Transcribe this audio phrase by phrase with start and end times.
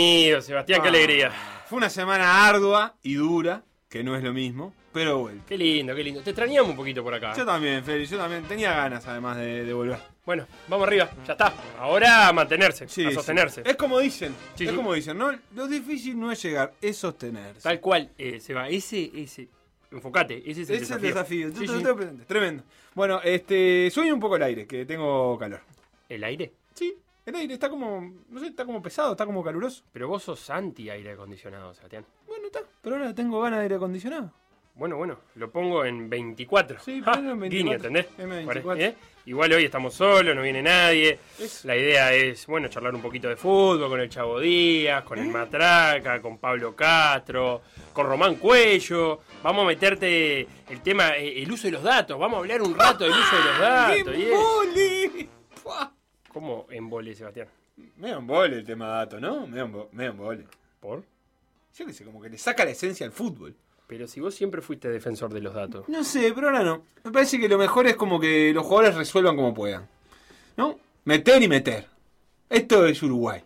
[0.00, 1.32] Bienvenido, Sebastián, qué Ah, alegría.
[1.64, 5.44] Fue una semana ardua y dura, que no es lo mismo, pero vuelto.
[5.48, 6.20] Qué lindo, qué lindo.
[6.20, 7.32] Te extrañamos un poquito por acá.
[7.34, 9.96] Yo también, Feli, yo también tenía ganas además de, de volver.
[10.26, 11.54] Bueno, vamos arriba, ya está.
[11.78, 13.14] Ahora a mantenerse, Sí, a sí.
[13.14, 13.62] sostenerse.
[13.64, 14.76] Es como dicen, Sí, es sí.
[14.76, 15.32] como dicen, ¿no?
[15.54, 17.62] Lo difícil no es llegar, es sostenerse.
[17.62, 18.68] Tal cual, eh, Seba.
[18.68, 19.48] Ese, ese.
[19.90, 21.08] Enfocate, ese es el Ese es el desafío.
[21.14, 21.82] desafío, yo Sí, te lo sí.
[21.84, 22.64] tengo presente, tremendo.
[22.94, 25.62] Bueno, este, sueño un poco el aire, que tengo calor.
[26.06, 26.52] ¿El aire?
[26.74, 26.94] Sí,
[27.26, 29.82] el aire está como, no sé, está como pesado, está como caluroso.
[29.92, 32.06] Pero vos sos anti aire acondicionado, Sebastián.
[32.26, 34.32] Bueno, está, pero ahora tengo ganas de aire acondicionado.
[34.76, 36.80] Bueno, bueno, lo pongo en 24.
[36.80, 37.48] Sí, ponelo en 24.
[37.50, 38.06] guiño, ¿entendés?
[38.18, 38.80] M24.
[38.80, 38.94] ¿Eh?
[39.24, 41.18] Igual hoy estamos solos, no viene nadie.
[41.64, 45.22] La idea es, bueno, charlar un poquito de fútbol con el Chavo Díaz, con ¿Eh?
[45.22, 49.20] el Matraca, con Pablo Castro, con Román Cuello.
[49.42, 52.16] Vamos a meterte el tema, eh, el uso de los datos.
[52.18, 54.14] Vamos a hablar un rato del uso de los datos.
[54.14, 54.28] y
[55.10, 55.28] ¡Qué.
[56.36, 57.48] ¿Cómo embole, Sebastián?
[57.96, 59.46] Medio embole el tema dato, ¿no?
[59.46, 60.44] Medio embo- medio embole.
[60.80, 61.02] ¿Por?
[61.74, 63.54] Yo qué sé, como que le saca la esencia al fútbol.
[63.86, 65.88] Pero si vos siempre fuiste defensor de los datos.
[65.88, 66.82] No sé, pero ahora no.
[67.04, 69.88] Me parece que lo mejor es como que los jugadores resuelvan como puedan.
[70.58, 70.78] ¿No?
[71.06, 71.86] Meter y meter.
[72.50, 73.42] Esto es Uruguay.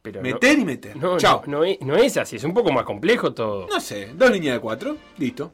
[0.00, 0.96] Pero Meter y meter.
[0.96, 1.42] no, no, Chao.
[1.48, 3.66] no, no es, no es así, es un poco más complejo todo.
[3.68, 4.96] No sé, dos líneas de cuatro.
[5.18, 5.52] Listo.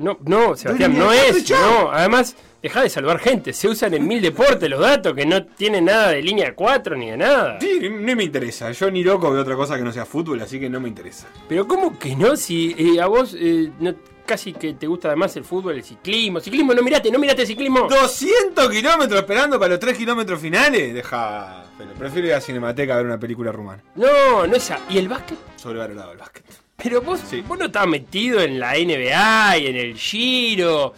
[0.00, 1.48] No, no, Sebastián, no es.
[1.50, 3.52] No, además, deja de salvar gente.
[3.52, 7.10] Se usan en mil deportes los datos que no tienen nada de línea 4 ni
[7.10, 7.58] de nada.
[7.60, 8.72] Sí, no me interesa.
[8.72, 11.26] Yo ni loco veo otra cosa que no sea fútbol, así que no me interesa.
[11.48, 12.34] Pero ¿cómo que no?
[12.36, 13.94] Si eh, a vos eh, no-
[14.24, 16.40] casi que te gusta además el fútbol, el ciclismo.
[16.40, 17.88] Ciclismo, no mirate, no mirate ciclismo.
[17.88, 20.94] 200 kilómetros esperando para los 3 kilómetros finales.
[20.94, 21.64] Deja.
[21.76, 23.82] Pero prefiero ir a cinemateca a ver una película rumana.
[23.96, 24.78] No, no es esa.
[24.88, 25.36] ¿Y el básquet?
[25.56, 26.44] Sobrevalorado el básquet.
[26.82, 27.42] Pero vos, Sí.
[27.46, 30.94] vos no estás metido en la NBA y en el Giro.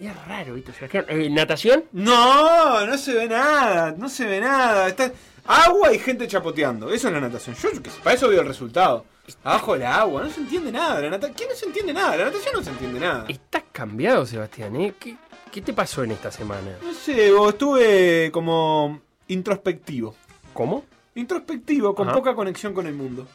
[0.00, 1.04] Es raro, ¿viste, Sebastián?
[1.08, 1.84] Eh, ¿Natación?
[1.92, 4.88] No, no se ve nada, no se ve nada.
[4.88, 5.12] Está
[5.46, 6.90] agua y gente chapoteando.
[6.90, 7.54] Eso es la natación.
[7.56, 9.04] Yo, yo sé, para eso veo el resultado.
[9.44, 11.00] Abajo el agua, no se entiende nada.
[11.00, 12.16] La nata- ¿Quién no se entiende nada?
[12.16, 13.26] La natación no se entiende nada.
[13.28, 14.94] Estás cambiado, Sebastián, ¿eh?
[14.98, 15.16] ¿Qué,
[15.52, 16.72] qué te pasó en esta semana?
[16.82, 20.16] No sé, vos estuve como introspectivo.
[20.52, 20.84] ¿Cómo?
[21.14, 22.16] Introspectivo, con Ajá.
[22.16, 23.28] poca conexión con el mundo.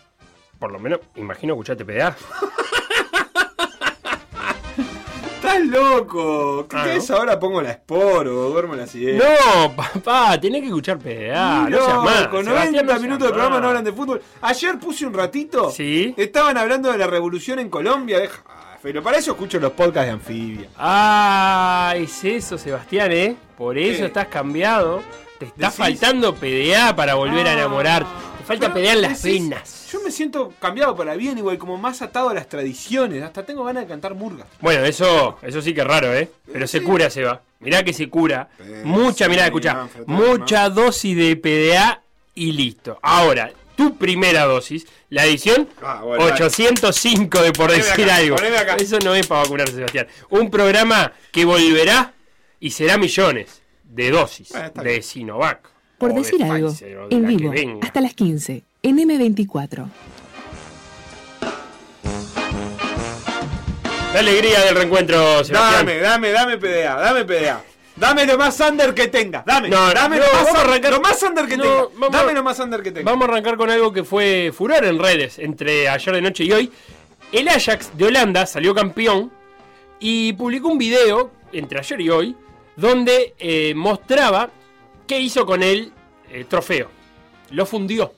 [0.59, 2.15] Por lo menos, imagino escuchate PDA.
[5.35, 6.67] ¡Estás loco!
[6.67, 7.39] ¿Qué Ah, querés ahora?
[7.39, 9.23] Pongo la Sport o duermo la siguiente.
[9.23, 11.69] No, papá, tenés que escuchar PDA.
[11.69, 12.27] No, más.
[12.27, 14.21] con Sebastián, 90 no seas minutos de programa no hablan de fútbol.
[14.41, 15.69] Ayer puse un ratito.
[15.69, 16.13] Sí.
[16.17, 18.19] Estaban hablando de la revolución en Colombia.
[18.19, 18.41] Deja,
[18.81, 20.69] pero para eso escucho los podcasts de Anfibia.
[20.77, 23.35] Ah, es eso, Sebastián, ¿eh?
[23.57, 24.05] Por eso ¿Qué?
[24.07, 25.01] estás cambiado.
[25.37, 25.77] Te está ¿Decís?
[25.77, 28.09] faltando PDA para volver a Ah, enamorarte.
[28.09, 29.89] Te falta en las decís, venas.
[29.91, 33.23] Yo me siento cambiado para bien, igual, como más atado a las tradiciones.
[33.23, 34.45] Hasta tengo ganas de cantar murga.
[34.61, 36.29] Bueno, eso, eso sí que es raro, ¿eh?
[36.51, 37.41] Pero se cura, Seba.
[37.59, 38.49] Mirá que se cura.
[38.57, 39.87] Pero Mucha, sí, mirá, escuchá.
[40.05, 42.01] Mucha dosis de PDA
[42.35, 42.99] y listo.
[43.01, 48.35] Ahora, tu primera dosis, la edición Ah, bueno, 805 de por Poneme decir acá, algo.
[48.77, 50.07] Eso no es para vacunarse, Sebastián.
[50.29, 52.13] Un programa que volverá
[52.59, 55.03] y será millones de dosis Bueno, está de bien.
[55.03, 55.74] Sinovac.
[55.97, 59.85] Por o de decir algo, Pfizer, o de en vivo, hasta las 15, en M24.
[64.13, 65.85] La alegría del reencuentro, Sebastián.
[65.85, 67.61] Dame, dame, dame PDA, dame PDA.
[67.97, 69.43] Dame lo más under que tenga.
[69.45, 71.75] Dame, No, dame no, lo, más, vamos a arrancar- lo más under que No, tenga.
[71.97, 73.09] vamos- dame lo más under que tenga.
[73.11, 76.51] Vamos a arrancar con algo que fue furor en redes entre ayer de noche y
[76.51, 76.71] hoy.
[77.31, 79.31] El Ajax de Holanda salió campeón
[79.99, 82.35] y publicó un video entre ayer y hoy
[82.75, 84.49] donde eh, mostraba
[85.07, 85.91] qué hizo con el
[86.29, 86.89] eh, trofeo.
[87.51, 88.13] Lo fundió.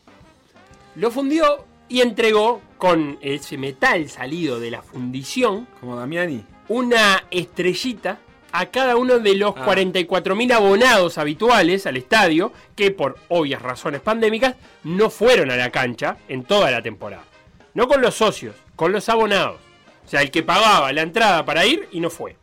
[0.95, 6.44] Lo fundió y entregó con ese metal salido de la fundición Como Damiani.
[6.68, 8.19] una estrellita
[8.51, 9.66] a cada uno de los Ah.
[9.66, 16.18] 44.000 abonados habituales al estadio, que por obvias razones pandémicas no fueron a la cancha
[16.28, 17.24] en toda la temporada.
[17.74, 19.57] No con los socios, con los abonados.
[20.06, 22.38] O sea, el que pagaba la entrada para ir y no fue.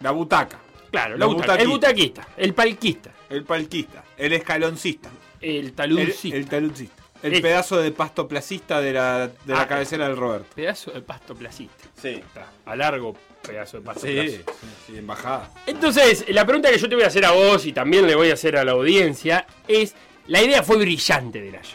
[0.00, 0.58] La butaca.
[0.90, 4.04] Claro, la Los butaca, el butaquista, el palquista, El palquista.
[4.16, 5.10] El escaloncista.
[5.40, 6.36] el El, taluncista.
[6.36, 7.02] el taluncista.
[7.22, 7.42] El Este.
[7.42, 10.46] pedazo de pasto placista de la, de la Ah, cabecera del Roberto.
[10.54, 11.84] Pedazo de pasto placista.
[12.00, 12.20] Sí.
[12.64, 14.52] A largo pedazo de pasto Sí, placista.
[14.52, 15.50] sí, sí, embajada.
[15.66, 18.30] Entonces, la pregunta que yo te voy a hacer a vos y también le voy
[18.30, 19.94] a hacer a la audiencia es,
[20.28, 21.74] la idea fue brillante del Ajax.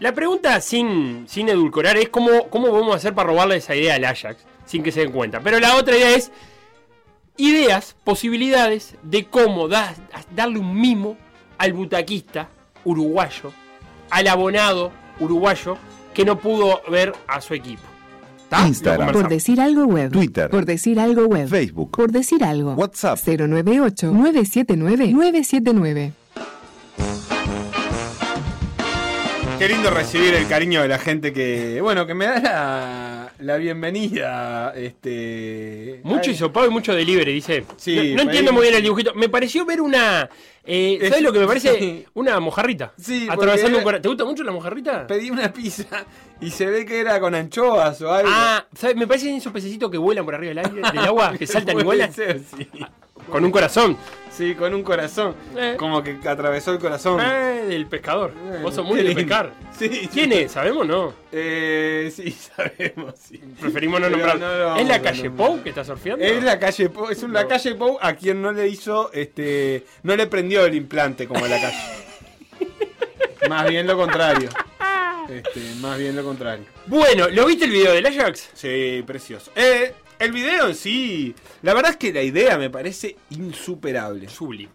[0.00, 3.94] La pregunta sin, sin edulcorar es cómo, cómo vamos a hacer para robarle esa idea
[3.96, 5.40] al Ajax sin que se den cuenta.
[5.40, 6.30] Pero la otra idea es
[7.38, 9.94] ideas, posibilidades de cómo da-
[10.36, 11.16] darle un mimo
[11.56, 12.48] al butaquista
[12.84, 13.52] uruguayo,
[14.10, 15.76] al abonado uruguayo
[16.14, 17.82] que no pudo ver a su equipo.
[18.48, 18.66] ¿Tá?
[18.66, 19.12] Instagram.
[19.12, 20.10] Por decir algo web.
[20.10, 20.48] Twitter.
[20.48, 21.48] Por decir algo web.
[21.48, 21.90] Facebook.
[21.90, 22.72] Por decir algo.
[22.74, 23.18] WhatsApp.
[23.18, 26.12] 098-979-979.
[29.58, 33.56] Qué lindo recibir el cariño de la gente que, bueno, que me da la, la
[33.56, 34.72] bienvenida.
[34.76, 37.64] Este, Mucho hisopado y mucho delivery, dice.
[37.76, 39.14] Sí, no, entiendo muy bien el dibujito.
[39.14, 40.28] Me pareció ver una.
[40.64, 42.06] Eh, ¿Sabes Es- lo que me parece?
[42.14, 42.92] Una mojarrita.
[42.98, 45.06] Sí, Atravesando un ¿Te gusta mucho la mojarrita?
[45.06, 46.04] Pedí una pizza
[46.42, 48.30] y se ve que era con anchoas o algo.
[48.30, 48.94] Ah, ¿sabes?
[48.96, 51.82] Me parecen esos pececitos que vuelan por arriba del, aire, del agua, que saltan y
[51.84, 52.12] vuelan.
[52.12, 52.68] ser, sí.
[53.30, 53.96] Con un corazón.
[54.30, 55.34] Sí, con un corazón.
[55.56, 55.74] Eh.
[55.78, 57.20] Como que atravesó el corazón.
[57.20, 58.32] Eh, del pescador.
[58.52, 59.52] Eh, Vos sos muy de pescar.
[59.76, 60.08] Sí.
[60.12, 60.52] ¿Quién es?
[60.52, 61.14] ¿Sabemos o no?
[61.32, 63.38] Eh, sí, sabemos, sí.
[63.60, 64.38] Preferimos no nombrar.
[64.38, 65.30] no ¿Es la calle.
[65.30, 66.24] Pou que está surfeando?
[66.24, 67.48] Es la calle Pou, es la No.
[67.48, 71.60] calle Pou a quien no le hizo, este, no le prendió el implante como la
[71.60, 71.78] calle.
[73.48, 74.48] más bien lo contrario.
[75.28, 76.64] Este, más bien lo contrario.
[76.86, 78.50] Bueno, ¿lo viste el video del Ajax?
[78.54, 79.50] Sí, precioso.
[79.54, 84.28] Eh, el video en sí, la verdad es que la idea me parece insuperable.
[84.28, 84.72] Sublime.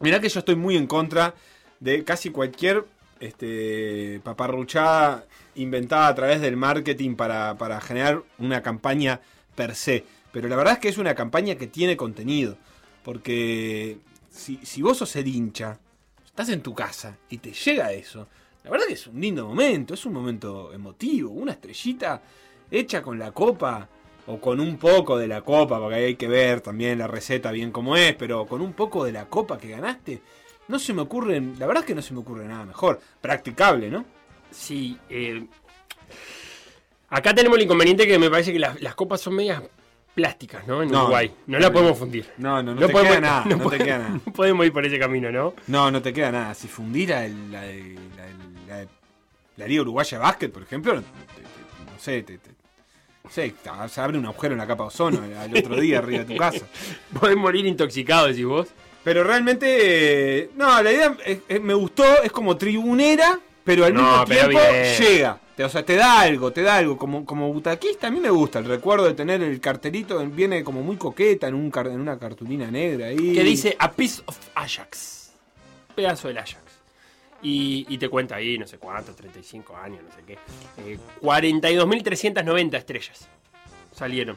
[0.00, 1.34] Mirá que yo estoy muy en contra
[1.80, 2.84] de casi cualquier
[3.20, 9.20] este, paparruchada inventada a través del marketing para, para generar una campaña
[9.54, 10.04] per se.
[10.32, 12.56] Pero la verdad es que es una campaña que tiene contenido.
[13.02, 13.98] Porque
[14.30, 15.78] si, si vos sos el hincha,
[16.24, 18.28] estás en tu casa y te llega eso,
[18.64, 22.22] la verdad que es un lindo momento, es un momento emotivo, una estrellita
[22.70, 23.88] hecha con la copa
[24.26, 27.50] o con un poco de la copa, porque ahí hay que ver también la receta
[27.52, 30.22] bien como es, pero con un poco de la copa que ganaste,
[30.68, 33.90] no se me ocurre, la verdad es que no se me ocurre nada mejor, practicable,
[33.90, 34.04] ¿no?
[34.50, 35.44] Sí, eh,
[37.10, 39.62] acá tenemos el inconveniente que me parece que las, las copas son medias
[40.14, 40.82] plásticas, ¿no?
[40.82, 41.28] En No, Uruguay.
[41.46, 41.72] No, no, la no.
[41.72, 42.30] podemos fundir.
[42.38, 44.10] No, no, no, te podemos, queda nada, no, te podemos- queda nada.
[44.26, 45.54] no podemos ir por ese camino, ¿no?
[45.66, 46.54] No, no te queda nada.
[46.54, 48.86] Si fundí la, la, la,
[49.56, 52.50] la- Liga Uruguaya de Básquet, por ejemplo, no, no sé, te, te-
[53.32, 53.54] te-
[53.88, 56.36] se abre un agujero en la capa de ozono al otro día arriba de tu
[56.38, 56.66] casa.
[57.20, 58.68] Podés morir intoxicado, decís vos.
[59.02, 59.66] Pero realmente,
[60.42, 64.24] eh, no, la idea es- es- me gustó, es como tribunera, pero al No, mismo
[64.26, 64.96] pero tiempo bien.
[64.98, 65.40] llega.
[65.56, 66.96] Te- o sea, te da algo, te da algo.
[66.96, 70.82] Como, como butaquista, a mí me gusta el recuerdo de tener el cartelito, viene como
[70.82, 73.34] muy coqueta en, un en una cartulina negra ahí.
[73.34, 75.32] Que dice A Piece of Ajax.
[75.94, 76.56] Pedazo del Ajax.
[77.44, 80.38] Y, y te cuenta ahí, no sé cuánto, 35 años, no sé qué.
[80.78, 83.28] Eh, 42.390 estrellas
[83.92, 84.36] salieron.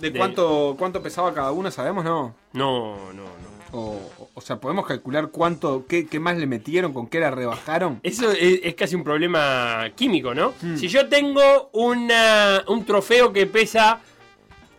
[0.00, 2.34] ¿De cuánto, cuánto pesaba cada una, sabemos, no?
[2.52, 3.56] No, no, no.
[3.72, 4.00] O,
[4.34, 8.00] o- sea, podemos calcular cuánto, qué, qué más le metieron, con qué la rebajaron.
[8.02, 10.54] Eso es, es casi un problema químico, ¿no?
[10.62, 10.76] Mm.
[10.76, 14.00] Si yo tengo una, un trofeo que pesa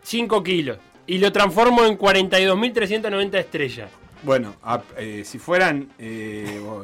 [0.04, 3.90] 5 kilos y lo transformo en 42.390 estrellas.
[4.24, 6.84] Bueno, a- eh, si fueran, eh, oh,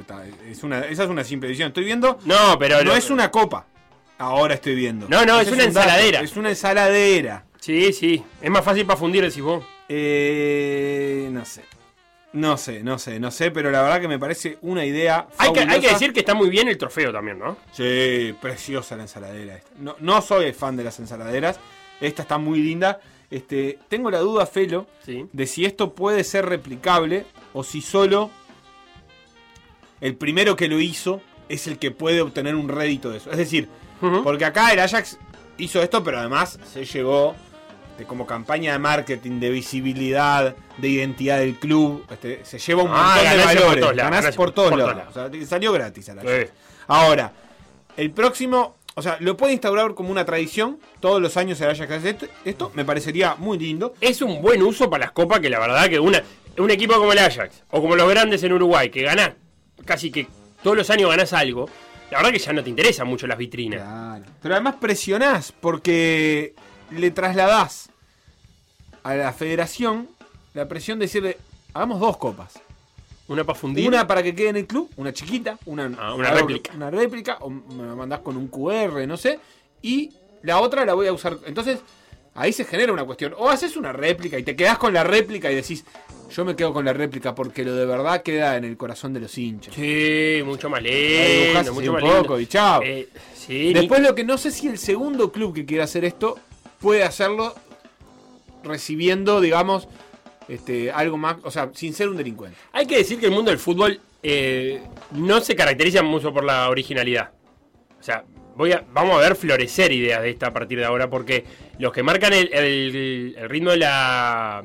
[0.49, 1.69] es una, esa es una simple edición.
[1.69, 3.65] Estoy viendo, No, pero no es una copa.
[4.17, 5.07] Ahora estoy viendo.
[5.09, 6.21] No, no, es una un dato, ensaladera.
[6.21, 7.45] Es una ensaladera.
[7.59, 8.23] Sí, sí.
[8.41, 9.63] Es más fácil para fundir, decís vos.
[9.89, 11.63] Eh, no sé.
[12.33, 15.53] No sé, no sé, no sé, pero la verdad que me parece una idea Hay
[15.53, 17.57] que, hay que decir que está muy bien el trofeo también, ¿no?
[17.71, 19.69] Sí, preciosa la ensaladera esta.
[19.77, 21.59] No, no soy fan de las ensaladeras.
[22.01, 22.99] Esta está muy linda.
[23.35, 25.25] Este, tengo la duda, Felo, Sí.
[25.33, 28.29] de si esto puede ser replicable o si solo
[30.01, 33.31] el primero que lo hizo es el que puede obtener un rédito de eso.
[33.31, 33.69] Es decir,
[34.23, 35.17] porque acá el Ajax
[35.57, 37.35] hizo esto, pero además se llevó
[37.97, 42.05] de como campaña de marketing, de visibilidad, de identidad del club.
[42.11, 43.81] este, se lleva un Ah, montón de por valores.
[43.81, 45.03] todos lados, por por todos lados.
[45.09, 46.33] O sea, salió gratis al Ajax.
[46.47, 46.51] Sí.
[46.87, 47.31] Ahora,
[47.95, 50.79] el próximo, o sea, lo puede instaurar como una tradición.
[50.99, 52.71] Todos los años el Ajax hace esto, esto.
[52.75, 53.93] Me parecería muy lindo.
[53.99, 56.21] Es un buen uso para las copas que la verdad que una,
[56.57, 59.31] un equipo como el Ajax o como los grandes en Uruguay que ganás
[59.85, 60.27] casi que
[60.61, 61.67] todos los años ganás algo,
[62.11, 64.21] la verdad que ya no te interesan mucho las vitrinas.
[64.41, 66.53] Pero además presionás porque
[66.91, 67.89] le trasladás
[69.03, 70.07] a la federación
[70.53, 71.37] la presión de decirle,
[71.73, 72.53] hagamos dos copas.
[73.27, 73.87] Una para fundir.
[73.87, 76.73] Una para que quede en el club, una chiquita, una, Ah, una réplica.
[76.75, 79.39] Una réplica, o me la mandás con un QR, no sé.
[79.81, 80.11] Y
[80.41, 81.37] la otra la voy a usar.
[81.45, 81.79] Entonces,
[82.35, 83.33] ahí se genera una cuestión.
[83.37, 85.85] O haces una réplica y te quedás con la réplica y decís,
[86.35, 89.21] yo me quedo con la réplica porque lo de verdad queda en el corazón de
[89.21, 89.73] los hinchas.
[89.73, 92.39] Sí, mucho más lindo, mucho un más poco lindo.
[92.41, 92.81] y chao.
[92.83, 96.03] Eh, sí, Después ni- lo que no sé si el segundo club que quiera hacer
[96.03, 96.37] esto
[96.81, 97.53] puede hacerlo
[98.63, 99.87] recibiendo, digamos,
[100.47, 102.57] este, algo más, o sea, sin ser un delincuente.
[102.71, 104.81] hay que decir que el mundo del fútbol eh,
[105.11, 107.31] no se caracteriza mucho por la originalidad.
[107.99, 108.23] O sea,
[108.55, 111.45] vamos a ver florecer ideas de esta a partir de ahora, porque
[111.79, 114.63] los que marcan el, ritmo de la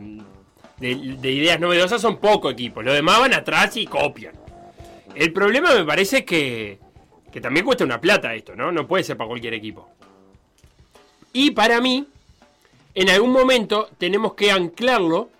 [0.78, 2.84] de, de ideas novedosas son pocos equipos.
[2.84, 4.34] Los demás van atrás y copian.
[5.14, 6.78] El problema me parece que
[7.40, 8.72] también cuesta una plata esto, ¿no?
[8.72, 9.88] No puede ser para cualquier equipo.
[11.32, 12.06] Y para mí,
[12.94, 15.30] en algún momento tenemos que anclarlo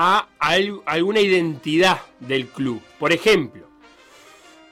[0.00, 2.80] a al- alguna identidad del club.
[3.00, 3.66] Por ejemplo,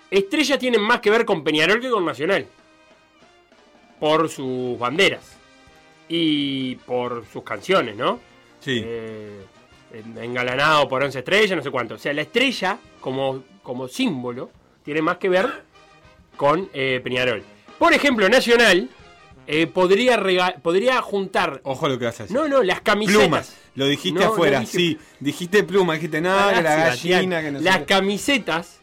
[0.08, 2.46] Estrellas tienen más que ver con Peñarol que con Nacional.
[3.98, 5.36] Por sus banderas.
[6.08, 8.20] Y por sus canciones, ¿no?
[8.60, 8.80] Sí.
[8.84, 9.40] Eh,
[10.20, 11.94] engalanado por 11 estrellas, no sé cuánto.
[11.96, 14.50] O sea, la estrella como, como símbolo
[14.84, 15.64] tiene más que ver
[16.36, 17.42] con eh, Peñarol.
[17.80, 18.88] Por ejemplo, Nacional
[19.48, 20.22] eh, podría,
[20.62, 21.60] podría juntar...
[21.64, 22.36] Ojo lo que vas a decir.
[22.36, 23.20] No, no, las camisetas.
[23.22, 23.56] Plumas.
[23.76, 24.98] Lo dijiste No, afuera, dije- sí.
[25.20, 28.78] Dijiste pluma, dijiste nada, que la gallina, que no sé Las camisetas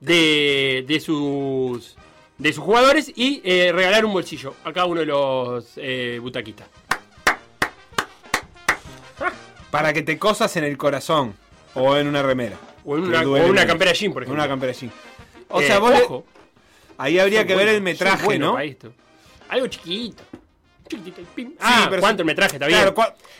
[0.00, 1.96] de, de sus
[2.38, 6.66] de sus jugadores y eh, regalar un bolsillo a cada uno de los eh, butaquistas.
[9.70, 11.34] Para que te cosas en el corazón.
[11.74, 12.56] O en una remera.
[12.84, 14.42] O en una, o campera jean, por En ejemplo.
[14.44, 14.92] una campera jean.
[15.48, 16.24] O Eh, sea, vos ojo,
[16.98, 18.52] ahí habría que ver el metraje, bueno ¿no?
[18.52, 18.92] para esto.
[19.48, 20.22] Algo chiquito.
[21.60, 22.56] Ah, pero ¿cuánto el metraje?
[22.56, 22.80] Está bien.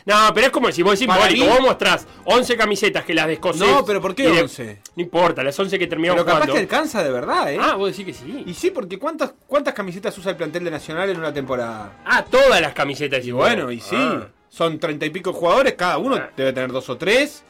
[0.05, 1.45] No, pero es como si vos simbólico.
[1.45, 3.61] mí- Vos mostrás 11 camisetas que las descosés.
[3.67, 4.81] No, pero ¿por qué y de- 11?
[4.95, 6.53] No importa, las 11 que terminamos Pero capaz jugando.
[6.53, 7.57] que alcanza de verdad, ¿eh?
[7.61, 8.43] Ah, vos decís que sí.
[8.45, 11.93] Y sí, porque ¿cuántas, ¿cuántas camisetas usa el plantel de Nacional en una temporada?
[12.05, 13.23] Ah, todas las camisetas.
[13.23, 13.55] Y igual.
[13.55, 13.95] bueno, y sí.
[13.97, 14.27] Ah.
[14.49, 16.29] Son treinta y pico jugadores, cada uno Ah.
[16.35, 17.43] debe tener dos o tres.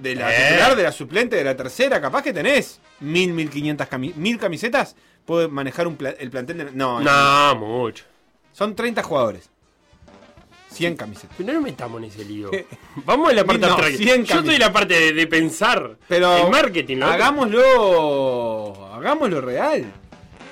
[0.00, 0.48] De la Eh.
[0.48, 4.38] titular, de la suplente, de la tercera, capaz que tenés mil, mil quinientas cami- mil
[4.38, 4.96] camisetas.
[5.24, 6.64] Puede manejar un pla- el plantel de.
[6.72, 8.04] No, No, mucho.
[8.54, 9.50] Son 30 jugadores.
[10.70, 11.30] 100 camisetas.
[11.36, 12.50] Pero no nos metamos en ese lío.
[13.04, 13.96] Vamos a la parte No, abstracta.
[13.98, 15.96] 100 Yo estoy en la parte de, de pensar.
[16.08, 17.06] Pero el marketing, ¿no?
[17.06, 18.92] hagámoslo.
[18.94, 19.84] Hagámoslo real.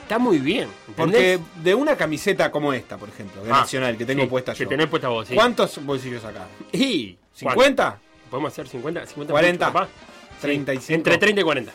[0.02, 0.68] Está muy bien.
[0.96, 1.64] Porque ¿entendés?
[1.64, 4.64] de una camiseta como esta, por ejemplo, de Ah, Nacional, que tengo sí, puesta Que
[4.64, 4.68] yo.
[4.68, 5.34] tenés puesta vos, sí.
[5.34, 6.46] ¿Cuántos bolsillos acá?
[6.72, 7.82] Y, ¿cuánto?
[7.82, 7.94] ¿50?
[8.30, 9.06] ¿Podemos hacer 50?
[9.06, 9.66] 50 40.
[9.66, 9.88] mucho, capaz?
[9.88, 10.94] Sí, 35.
[10.96, 11.72] Entre 30 y 40.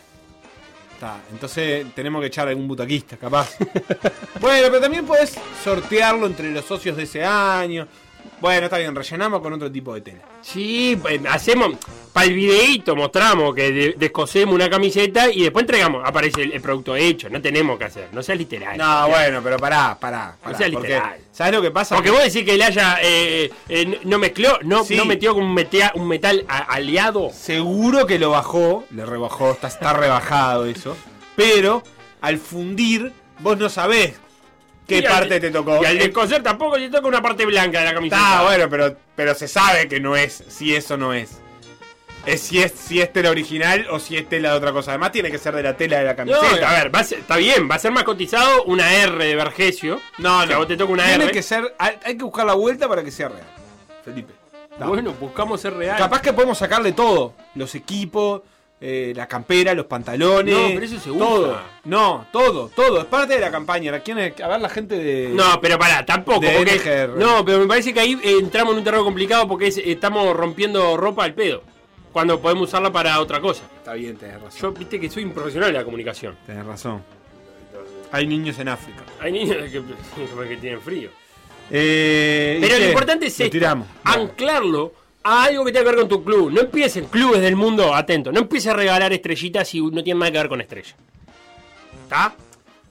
[1.31, 3.57] Entonces tenemos que echar algún butaquista, capaz.
[4.39, 7.87] bueno, pero también podés sortearlo entre los socios de ese año.
[8.39, 10.19] Bueno, está bien, rellenamos con otro tipo de tela.
[10.41, 11.73] Sí, pues, hacemos.
[12.13, 16.03] Para el videíto mostramos que de- descosemos una camiseta y después entregamos.
[16.05, 17.29] Aparece el, el producto hecho.
[17.29, 18.09] No tenemos que hacer.
[18.11, 18.77] No seas literal.
[18.77, 20.35] No, bueno, pero pará, pará.
[20.41, 21.17] pará sea porque, literal.
[21.31, 21.95] ¿Sabes lo que pasa?
[21.95, 22.97] Porque vos decís que él haya.
[23.01, 24.95] eh, eh, no mezcló, no, Sí.
[24.95, 27.29] no metió con un, metea- un metal a- aliado.
[27.33, 30.95] Seguro que lo bajó, le rebajó, está, está rebajado eso.
[31.35, 31.83] Pero
[32.21, 34.15] al fundir, vos no sabés
[34.87, 35.81] qué al parte de- te tocó.
[35.81, 38.21] Y al Eh, descoser tampoco le toca una parte blanca de la camiseta.
[38.21, 41.39] Está bueno, pero, pero se sabe que no es, si eso no es.
[42.25, 44.91] Es si es si es tela original o si es tela de otra cosa.
[44.91, 46.69] Además tiene que ser de la tela de la No, camiseta.
[46.69, 49.35] a ver, va a ser- está bien, va a ser más cotizado una R de
[49.35, 50.01] Vergesio.
[50.17, 51.31] No, a vos te toca una Tiene R.
[51.33, 53.47] que ser, hay, hay que buscar la vuelta para que sea real.
[54.03, 54.33] Felipe.
[54.73, 54.87] Está.
[54.87, 55.97] Bueno, buscamos ser real.
[55.97, 57.33] Capaz que podemos sacarle todo.
[57.55, 58.41] Los equipos,
[58.79, 60.53] eh, la campera, los pantalones.
[60.55, 61.25] No, pero eso se usa.
[61.27, 61.61] Todo.
[61.85, 62.99] No, todo, todo.
[62.99, 63.91] Es parte de la campaña.
[63.93, 65.29] A ver la gente de.
[65.29, 66.41] No, pero pará, tampoco.
[66.41, 67.17] De porque- NGR.
[67.17, 70.95] no, pero me parece que ahí entramos en un terreno complicado porque es- estamos rompiendo
[70.97, 71.63] ropa al pedo.
[72.13, 73.63] Cuando podemos usarla para otra cosa.
[73.77, 74.59] Está bien, tenés razón.
[74.61, 76.35] Yo, viste que soy un profesional de la comunicación.
[76.45, 77.03] Tenés razón.
[78.11, 79.03] Hay niños en África.
[79.19, 79.81] Hay niños que,
[80.49, 81.09] que tienen frío.
[81.69, 82.87] Eh, ¿y Pero lo qué?
[82.87, 83.87] importante es esto, tiramos.
[84.03, 84.93] anclarlo
[85.27, 86.51] algo que tenga que ver con tu club.
[86.51, 90.31] No empiecen, clubes del mundo, atento, no empieces a regalar estrellitas si no tiene nada
[90.31, 90.95] que ver con estrella.
[92.03, 92.35] ¿Está?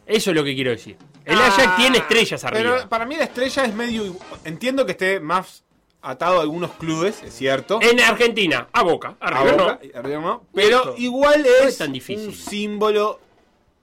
[0.07, 0.97] Eso es lo que quiero decir.
[1.25, 2.75] El Ah, Ajax tiene estrellas arriba.
[2.77, 4.17] Pero para mí la estrella es medio.
[4.45, 5.65] Entiendo que esté más
[6.03, 7.81] atado a algunos clubes, es cierto.
[7.83, 9.99] En Argentina, a Boca, A Boca, no.
[9.99, 10.95] arriba no, Pero Listo.
[10.99, 12.29] igual No es, es tan difícil.
[12.29, 13.21] un símbolo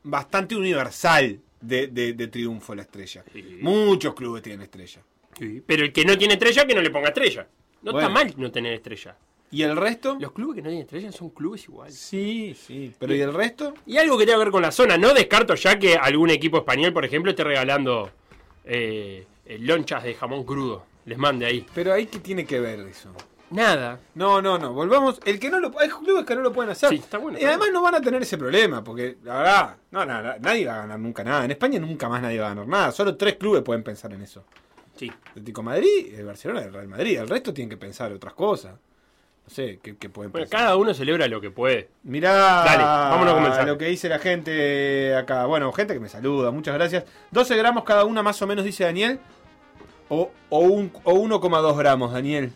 [0.03, 3.23] bastante universal de, de- de triunfo la estrella.
[3.33, 3.57] Sí.
[3.61, 5.01] Muchos clubes tienen estrella.
[5.37, 7.45] Sí, Pero el que no tiene estrella, que no le ponga estrella.
[7.83, 8.07] No Bueno.
[8.07, 9.15] está mal no tener estrella.
[9.51, 10.17] ¿Y el resto?
[10.19, 11.95] Los clubes que no tienen estrella son clubes iguales.
[11.95, 12.91] Sí, sí.
[12.97, 13.75] ¿Pero y el resto?
[13.85, 14.97] Y algo que tenga que ver con la zona.
[14.97, 18.09] No descarto ya que algún equipo español, por ejemplo, esté regalando
[18.65, 20.85] eh, eh, lonchas de jamón crudo.
[21.05, 21.65] Les mande ahí.
[21.75, 23.09] Pero ahí qué tiene que ver eso.
[23.51, 23.99] Nada.
[24.15, 24.73] No, no, no.
[24.73, 25.19] Volvamos.
[25.25, 26.89] El que no lo hay clubes que no lo pueden hacer.
[26.89, 30.03] Sí, está bueno, y además no van a tener ese problema, porque la verdad, no,
[30.05, 31.45] nadie va a ganar nunca nada.
[31.45, 32.91] En España nunca más nadie va a ganar nada.
[32.91, 34.43] Solo tres clubes pueden pensar en eso.
[34.95, 35.11] Sí.
[35.29, 37.17] Atlético de Madrid, el Barcelona y el Real Madrid.
[37.19, 38.73] El resto tienen que pensar otras cosas.
[39.45, 40.59] No sé, ¿qué, qué pueden Bueno, pensar?
[40.65, 41.89] cada uno celebra lo que puede.
[42.03, 42.31] Mirá
[42.63, 43.65] Dale, vámonos con mensaje.
[43.67, 45.45] lo que dice la gente acá.
[45.47, 47.03] Bueno, gente que me saluda, muchas gracias.
[47.31, 49.19] 12 gramos cada una más o menos, dice Daniel.
[50.09, 52.53] O, o, un, o 1,2 gramos, Daniel.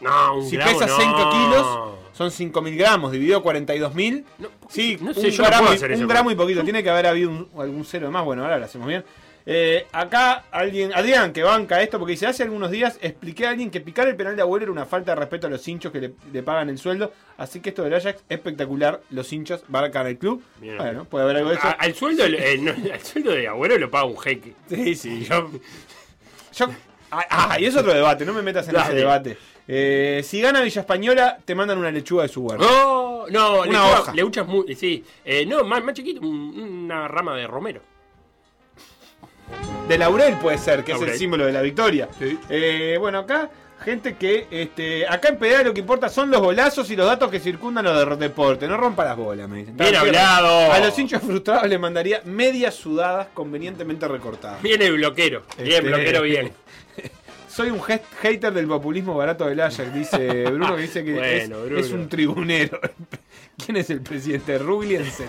[0.00, 0.96] No, un Si gramo pesa no.
[1.00, 1.66] 5 kilos,
[2.12, 4.24] son 5.000 gramos, dividido 42.000.
[4.38, 6.06] No, Sí, no un, sé, yo no gramo, y- hacer un eso.
[6.08, 6.62] gramo y poquito.
[6.64, 8.24] Tiene que haber habido un- algún cero más.
[8.24, 9.04] Bueno, ahora lo hacemos bien.
[9.48, 13.70] Eh, acá alguien, Adrián, que banca esto, porque dice, hace algunos días expliqué a alguien
[13.70, 16.00] que picar el penal de abuelo era una falta de respeto a los hinchos que
[16.00, 17.12] le, le pagan el sueldo.
[17.38, 19.00] Así que esto del Ajax, espectacular.
[19.10, 20.42] Los hinchas bancan el club.
[20.60, 20.76] Bien.
[20.78, 21.66] Bueno, puede haber algo de eso.
[21.68, 24.54] A- al, sueldo, eh, no, al sueldo de abuelo lo paga un jeque.
[24.68, 25.24] Sí, sí.
[25.30, 25.50] Yo-
[26.56, 26.70] Yo-
[27.12, 29.38] ah, ah, y es otro debate, no me metas en ese debate.
[29.68, 32.64] Eh, si gana Villa Española, te mandan una lechuga de su huerta.
[32.64, 34.12] No, no, Una le, hoja.
[34.12, 34.74] le uchas muy.
[34.74, 37.80] Sí, Eh, no, más, más chiquito, un- una rama de romero.
[39.88, 42.08] De laurel puede ser, que es el símbolo de la victoria.
[42.18, 42.38] Sí.
[42.48, 43.48] Eh, bueno, acá,
[43.84, 44.46] gente que.
[44.50, 47.84] este Acá en PDA lo que importa son los golazos y los datos que circundan
[47.84, 48.66] los de deporte.
[48.66, 49.76] No rompa las bolas, me dicen.
[49.76, 50.72] Bien hablado.
[50.72, 54.60] A los hinchas frustrados les mandaría medias sudadas convenientemente recortadas.
[54.62, 55.42] Bien el bloquero.
[55.56, 56.52] Bien, Este- bloquero, bien.
[57.48, 61.64] Soy un hater del populismo barato del Ajax, dice Bruno, que dice que Bueno, es,
[61.64, 61.78] Bruno.
[61.80, 62.78] es un tribunero.
[63.64, 64.58] ¿Quién es el presidente?
[64.58, 65.28] Rugliensen.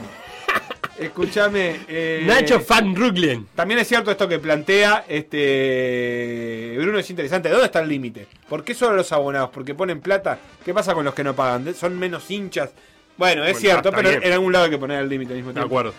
[1.00, 1.82] Escúchame.
[1.88, 3.48] eh, Nacho Fan Ruglen.
[3.56, 7.50] También es cierto esto que plantea este Bruno, es interesante.
[7.50, 8.28] ¿Dónde está el límite?
[8.50, 9.50] ¿Por qué solo los abonados?
[9.54, 10.40] ¿Porque ponen plata?
[10.64, 11.66] ¿Qué pasa con los que no pagan?
[11.66, 12.72] ¿De- ¿Son menos hinchas?
[13.18, 14.24] Bueno, es Bueno, cierto, pero bien.
[14.24, 15.68] en algún lado hay que poner el límite al mismo De tiempo.
[15.68, 15.94] acuerdo.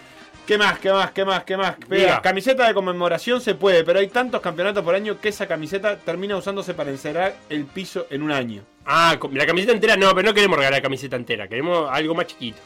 [0.46, 0.78] ¿Qué más?
[0.78, 1.10] ¿Qué más?
[1.12, 1.44] ¿Qué más?
[1.44, 1.76] ¿Qué más?
[1.90, 2.22] Diga.
[2.22, 6.36] Camiseta de conmemoración se puede, pero hay tantos campeonatos por año que esa camiseta termina
[6.36, 8.62] usándose para encerrar el piso en un año.
[8.86, 12.26] Ah, la camiseta entera, no, pero no queremos regalar la camiseta entera, queremos algo más
[12.28, 12.56] chiquito.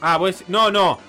[0.00, 1.00] Ah, pues no, no.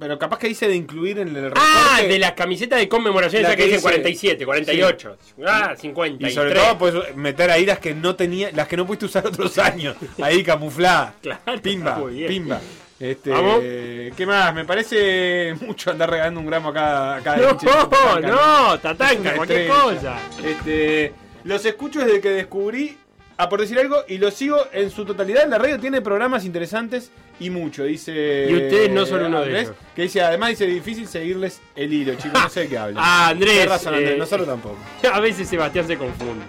[0.00, 2.08] Pero capaz que dice de incluir en el Ah, recorte.
[2.12, 6.26] de las camisetas de conmemoración, esa que, dice- 47, 48, ah, 50.
[6.26, 9.26] Y sobre todo puedes meter ahí las que no tenía, las que no pudiste usar
[9.26, 9.94] otros años.
[10.22, 11.12] Ahí camufladas.
[11.22, 12.60] Claro, Pimba, pimba.
[12.98, 13.60] Este, Vamos.
[13.60, 14.54] ¿Qué más?
[14.54, 17.16] Me parece mucho andar regalando un gramo acá.
[17.16, 19.82] acá No, Tatanka, no, Es Tatanka, una cualquier estrella.
[19.82, 20.18] cosa.
[20.44, 21.12] Este,
[21.44, 22.98] los escucho desde que descubrí,
[23.40, 25.48] a por decir algo, y los sigo en su totalidad.
[25.48, 28.46] La radio tiene programas interesantes y mucho, dice.
[28.50, 29.76] Y ustedes no son uno de Andrés, ellos.
[29.96, 32.42] Que dice, además dice difícil seguirles el hilo, chicos.
[32.42, 33.02] No sé de qué hablan.
[33.04, 33.52] Ah, Andrés.
[33.52, 34.76] Tienes razón, Andrés, eh, nosotros tampoco.
[35.12, 36.44] A veces Sebastián se confunde.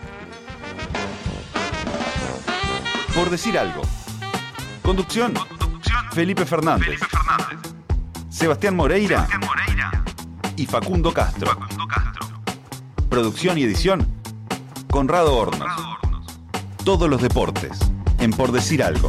[3.15, 3.81] Por decir algo.
[4.81, 5.33] Conducción.
[6.11, 6.99] Felipe Fernández.
[8.29, 9.27] Sebastián Moreira.
[10.57, 11.57] Y Facundo Castro.
[13.09, 14.05] Producción y edición.
[14.89, 15.90] Conrado Hornos.
[16.83, 17.77] Todos los deportes.
[18.19, 19.07] En Por decir algo.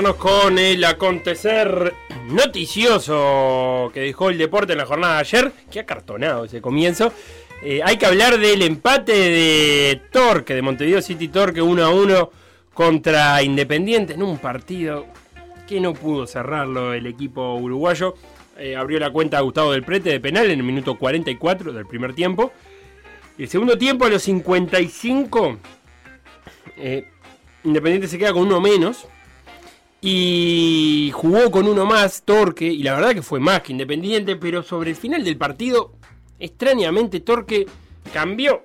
[0.00, 1.94] Con el acontecer
[2.28, 5.52] noticioso que dejó el deporte en la jornada de ayer.
[5.70, 7.12] Que ha cartonado ese comienzo.
[7.62, 12.30] Eh, hay que hablar del empate de Torque, de Montevideo City Torque 1 a 1
[12.72, 15.06] contra Independiente en un partido
[15.68, 18.14] que no pudo cerrarlo el equipo uruguayo.
[18.58, 22.14] Eh, abrió la cuenta Gustavo del Prete de penal en el minuto 44 del primer
[22.14, 22.52] tiempo.
[23.36, 25.58] El segundo tiempo, a los 55,
[26.78, 27.06] eh,
[27.64, 29.06] Independiente se queda con uno menos.
[30.02, 34.62] Y jugó con uno más, Torque, y la verdad que fue más que Independiente, pero
[34.62, 35.92] sobre el final del partido,
[36.38, 37.66] extrañamente Torque
[38.12, 38.62] cambió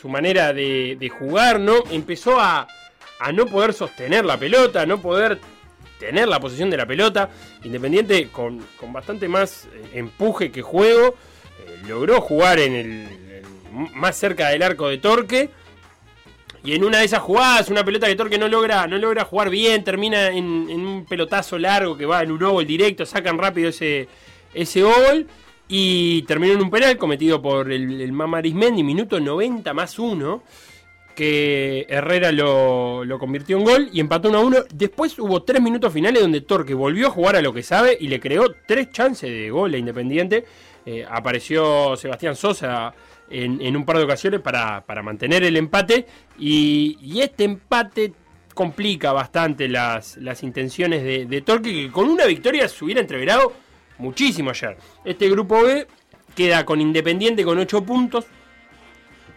[0.00, 1.76] su manera de, de jugar, ¿no?
[1.90, 2.68] Empezó a,
[3.18, 5.40] a no poder sostener la pelota, no poder
[5.98, 7.30] tener la posesión de la pelota.
[7.62, 13.08] Independiente con, con bastante más eh, empuje que juego, eh, logró jugar en el,
[13.94, 15.50] más cerca del arco de Torque.
[16.62, 19.48] Y en una de esas jugadas, una pelota que Torque no logra, no logra jugar
[19.48, 24.08] bien, termina en, un pelotazo largo que va en un gol directo, sacan rápido ese,
[24.52, 25.26] ese gol.
[25.72, 30.42] Y terminó en un penal cometido por el, el Mama Arismendi, minuto 90 más 1
[31.14, 34.58] que Herrera lo, lo, convirtió en gol y empató 1 a 1.
[34.72, 38.08] Después hubo tres minutos finales donde Torque volvió a jugar a lo que sabe y
[38.08, 40.44] le creó tres chances de gol a Independiente.
[40.86, 42.94] Eh, apareció Sebastián Sosa
[43.30, 46.06] en, un par de ocasiones para, para mantener el empate
[46.38, 48.12] y, y, este empate
[48.54, 53.52] complica bastante las, las intenciones de, de Torque que con una victoria se hubiera entreverado
[53.98, 54.76] muchísimo ayer.
[55.04, 55.86] Este grupo B
[56.34, 58.26] queda con Independiente con 8 puntos,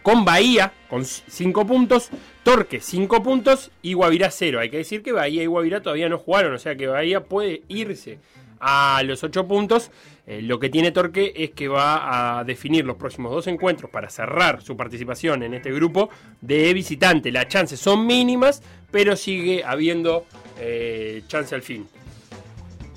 [0.02, 2.10] con Bahía con 5 puntos,
[2.42, 4.60] Torque 5 puntos y Guavirá 0.
[4.60, 7.62] Hay que decir que Bahía y Guavirá todavía no jugaron, o sea que Bahía puede
[7.68, 8.18] irse
[8.60, 9.90] a los 8 puntos.
[10.26, 14.08] Eh, lo que tiene Torque es que va a definir los próximos dos encuentros para
[14.08, 16.08] cerrar su participación en este grupo
[16.40, 17.30] de visitante.
[17.30, 20.24] Las chances son mínimas, pero sigue habiendo
[20.58, 21.86] eh, chance al fin.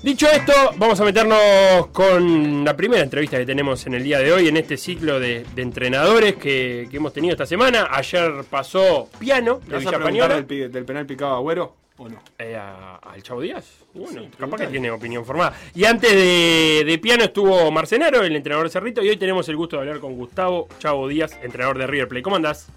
[0.02, 4.32] Dicho esto, vamos a meternos con la primera entrevista que tenemos en el día de
[4.32, 7.88] hoy, en este ciclo de, de entrenadores que, que, hemos tenido esta semana.
[7.90, 12.18] Ayer pasó Piano de ¿Vas a preguntar del, del, penal picado Agüero o no?
[12.38, 13.84] Eh, ¿Al Chavo Díaz?
[13.92, 15.54] Bueno, sí, capaz que tiene opinión formada.
[15.74, 19.56] Y antes de, de, Piano estuvo Marcenaro, el entrenador de Cerrito, y hoy tenemos el
[19.56, 22.22] gusto de hablar con Gustavo Chavo Díaz, entrenador de River Plate.
[22.22, 22.70] ¿Cómo andás?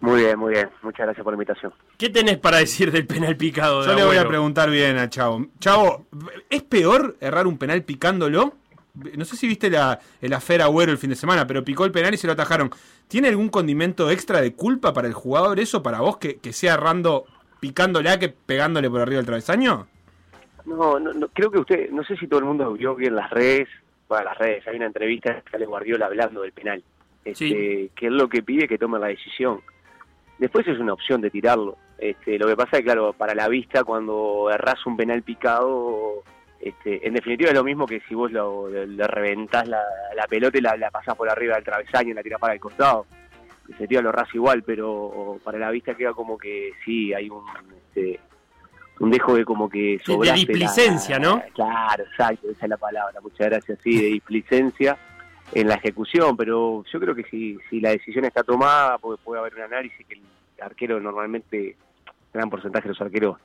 [0.00, 0.68] Muy bien, muy bien.
[0.82, 1.72] Muchas gracias por la invitación.
[1.96, 3.80] ¿Qué tenés para decir del penal picado?
[3.80, 5.46] De Yo le voy a preguntar bien a Chavo.
[5.58, 6.06] Chavo,
[6.50, 8.54] ¿es peor errar un penal picándolo?
[9.16, 11.90] No sé si viste la, el afera Agüero el fin de semana, pero picó el
[11.90, 12.70] penal y se lo atajaron.
[13.08, 16.74] ¿Tiene algún condimento extra de culpa para el jugador eso, para vos, que, que sea
[16.74, 17.24] errando,
[17.60, 19.86] picándola que pegándole por arriba del travesaño?
[20.66, 23.16] No, no, no, creo que usted, no sé si todo el mundo vio que en
[23.16, 23.68] las redes,
[24.08, 26.82] bueno, las redes, hay una entrevista de Ale Guardiola hablando del penal.
[27.24, 27.90] Este, Sí.
[27.94, 29.60] que es lo que pide que tome la decisión.
[30.38, 31.76] Después es una opción de tirarlo.
[31.98, 36.22] Este, lo que pasa es que, claro, para la vista, cuando errás un penal picado,
[36.60, 39.80] este, en definitiva es lo mismo que si vos lo, le, le reventás la,
[40.16, 42.60] la pelota y la, la pasás por arriba del travesaño y la tirás para el
[42.60, 43.06] costado.
[43.68, 47.42] Definitiva lo errás igual, pero para la vista queda como que sí, hay un,
[47.76, 48.20] este,
[49.00, 51.42] un dejo de como que de sobraste displicencia, la- ¿no?
[51.54, 53.20] Claro, exacto, esa es la palabra.
[53.22, 54.98] Muchas gracias, sí, de displicencia
[55.52, 59.40] en la ejecución, pero yo creo que si, si la decisión está tomada, puede, puede
[59.40, 60.22] haber un análisis que el
[60.60, 61.76] arquero normalmente,
[62.32, 63.38] gran porcentaje de los arqueros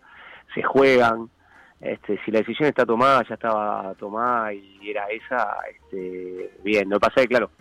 [0.53, 1.29] se juegan.
[1.79, 6.89] Este, si la decisión está tomada, ya estaba tomada y era esa, este, bien.
[6.89, 7.51] Lo que pasa es que, claro,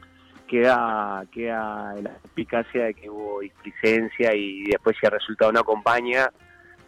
[0.48, 6.30] queda, queda la eficacia de que hubo displicencia y después si el resultado no acompaña,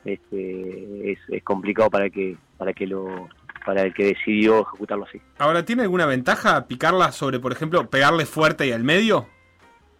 [0.04, 3.28] este, es, es complicado para que, para que lo,
[3.64, 5.20] para el que decidió ejecutarlo así.
[5.38, 9.28] Ahora, ¿tiene alguna ventaja picarla sobre, por ejemplo, pegarle fuerte y al medio?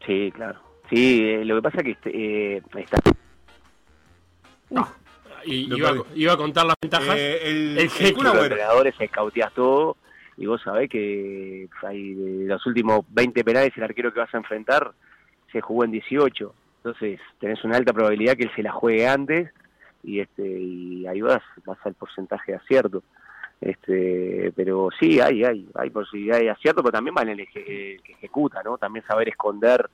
[0.06, 0.58] Sí, claro.
[0.88, 2.10] Sí, eh, lo que pasa es que este,
[2.56, 2.98] eh, está,
[5.44, 6.04] Y Lo iba, a- perdí.
[6.22, 7.16] iba a contar las ventajas.
[7.16, 8.12] Eh, el, El el jeque.
[8.14, 8.34] Kun los
[10.40, 14.38] Y vos sabés que hay de los últimos 20 penales el arquero que vas a
[14.38, 14.90] enfrentar
[15.52, 16.54] se jugó en 18.
[16.78, 19.50] Entonces tenés una alta probabilidad que él se la juegue antes
[20.02, 23.02] y este y ahí vas, vas al porcentaje de acierto.
[23.60, 28.02] Este, pero sí, hay, hay, hay posibilidad de acierto, pero también vale el, eje- el
[28.02, 28.78] que ejecuta, ¿no?
[28.78, 29.90] También saber esconder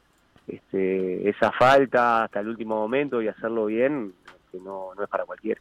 [0.47, 4.13] este, esa falta hasta el último momento y hacerlo bien,
[4.53, 5.61] que no, no es para cualquiera.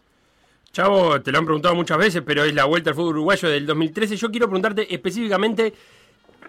[0.75, 3.65] Chavo, te lo han preguntado muchas veces, pero es la vuelta al fútbol uruguayo del
[3.65, 4.17] 2013.
[4.17, 5.73] Yo quiero preguntarte específicamente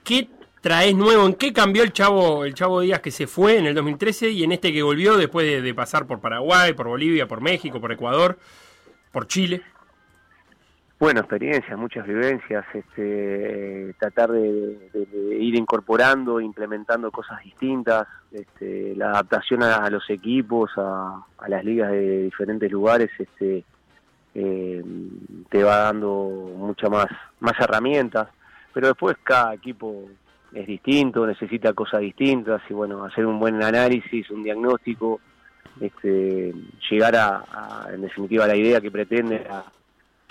[0.03, 0.29] qué
[0.61, 3.75] traes nuevo, en qué cambió el Chavo, el Chavo Díaz que se fue en el
[3.77, 7.81] 2013 y en este que volvió después de, pasar por Paraguay, por Bolivia, por México,
[7.81, 8.37] por Ecuador,
[9.13, 9.63] por Chile.
[10.99, 14.77] Bueno, experiencias, muchas vivencias, este, tratar de,
[15.39, 21.65] ir incorporando, implementando cosas distintas, este, la adaptación a, a los equipos, a, a las
[21.65, 23.63] ligas de diferentes lugares, este,
[24.39, 24.85] eh,
[25.49, 27.07] te va dando mucha más,
[27.41, 28.29] más herramientas,
[28.75, 30.11] pero después cada equipo
[30.53, 35.21] es distinto, necesita cosas distintas y bueno, hacer un buen análisis, un diagnóstico,
[35.81, 36.53] este,
[36.91, 39.47] llegar a, en definitiva a la idea que pretende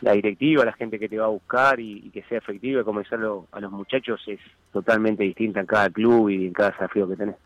[0.01, 2.83] la, directiva, la gente que te va a buscar y, y que sea efectiva y
[2.83, 4.39] comenzarlo a los muchachos es
[4.71, 7.37] totalmente distinta en cada club y en cada desafío que tenés.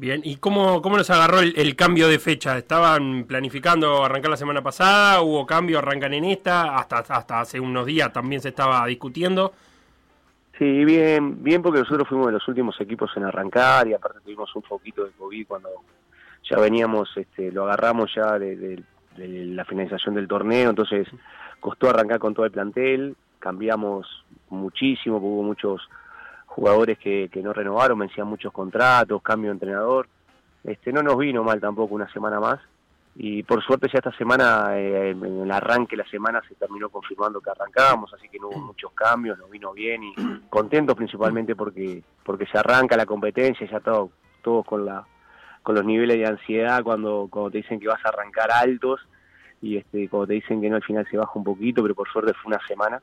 [0.00, 2.56] Bien, ¿y cómo, cómo nos agarró el, cambio de fecha?
[2.56, 5.20] ¿Estaban planificando arrancar la semana pasada?
[5.20, 5.78] ¿Hubo cambio?
[5.78, 6.78] ¿Arrancan en esta?
[6.78, 9.52] Hasta, hasta hace unos días también se estaba discutiendo.
[10.56, 14.56] Sí, bien, bien porque nosotros fuimos de los últimos equipos en arrancar y aparte tuvimos
[14.56, 15.68] un poquito de COVID cuando
[16.48, 18.82] ya veníamos, este, lo agarramos ya de, de-
[19.18, 21.06] la finalización del torneo, entonces
[21.60, 24.06] costó arrancar con todo el plantel, cambiamos
[24.48, 25.82] muchísimo, hubo muchos
[26.50, 30.08] jugadores que, que no renovaron, vencían muchos contratos, cambio de entrenador,
[30.64, 32.60] este, no nos vino mal tampoco una semana más,
[33.14, 36.88] y por suerte ya esta semana, eh, en el arranque de la semana se terminó
[36.88, 40.14] confirmando que arrancábamos, así que no hubo muchos cambios, nos vino bien y
[40.48, 44.10] contentos principalmente porque porque se arranca la competencia, ya todo,
[44.42, 45.06] todos con la
[45.62, 49.00] con los niveles de ansiedad cuando, cuando te dicen que vas a arrancar altos
[49.60, 52.08] y este cuando te dicen que no al final se baja un poquito, pero por
[52.08, 53.02] suerte fue una semana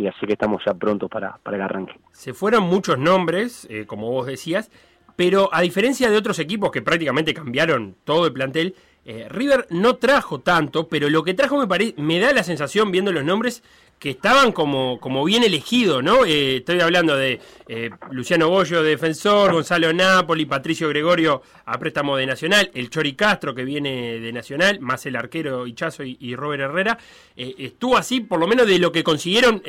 [0.00, 1.94] y así que estamos ya prontos para, para el arranque.
[2.12, 4.70] Se fueron muchos nombres, eh, como vos decías,
[5.16, 9.96] pero a diferencia de otros equipos que prácticamente cambiaron todo el plantel, eh, River no
[9.96, 13.62] trajo tanto, pero lo que trajo me, me da la sensación, viendo los nombres,
[13.98, 16.24] que estaban como, como bien elegidos, ¿no?
[16.24, 22.26] Eh, estoy hablando de eh, Luciano Bollo, defensor, Gonzalo Napoli, Patricio Gregorio a préstamo de
[22.26, 26.98] Nacional, el Chori Castro que viene de Nacional, más el arquero Hichazo y, Robert Herrera.
[27.36, 29.62] estuvo así, por lo menos de lo que consiguieron,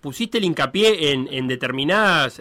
[0.00, 2.40] pusiste el hincapié en determinadas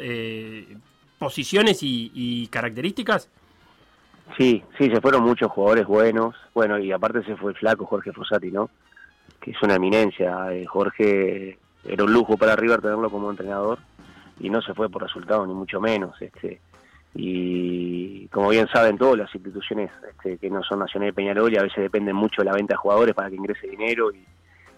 [1.18, 3.30] posiciones y características.
[4.38, 6.36] Sí, sí, se fueron muchos jugadores buenos.
[6.54, 8.70] Bueno, y aparte se fue el flaco Jorge Fossati, ¿no?
[9.40, 10.52] Que es una eminencia.
[10.52, 13.80] Eh, Jorge era un lujo para River tenerlo como entrenador
[14.40, 16.20] y no se fue por resultados, ni mucho menos.
[16.22, 16.60] este
[17.14, 21.58] Y como bien saben todas las instituciones este, que no son Nacional y Peñarol y
[21.58, 24.26] a veces dependen mucho de la venta de jugadores para que ingrese dinero y,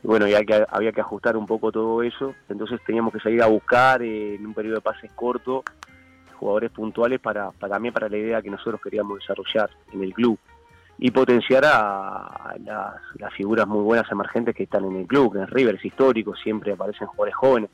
[0.04, 2.36] bueno, ya que había que ajustar un poco todo eso.
[2.50, 5.64] Entonces teníamos que salir a buscar eh, en un periodo de pases corto
[6.38, 10.40] jugadores puntuales para, para también para la idea que nosotros queríamos desarrollar en el club
[11.00, 15.48] y potenciar a, las, figuras muy buenas emergentes que están en el club, que en
[15.48, 17.70] River es histórico, siempre aparecen jugadores jóvenes.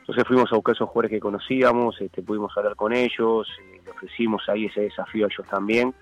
[0.00, 3.90] Entonces fuimos a buscar esos jugadores que conocíamos, este, pudimos hablar con ellos, eh, le
[3.90, 5.94] ofrecimos ahí ese desafío a ellos también.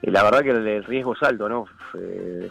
[0.00, 1.66] Eh, la verdad que el, riesgo es alto, ¿no?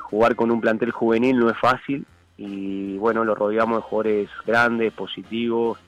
[0.02, 2.06] jugar con un plantel juvenil no es fácil
[2.38, 5.80] y bueno, lo rodeamos de jugadores grandes, positivos,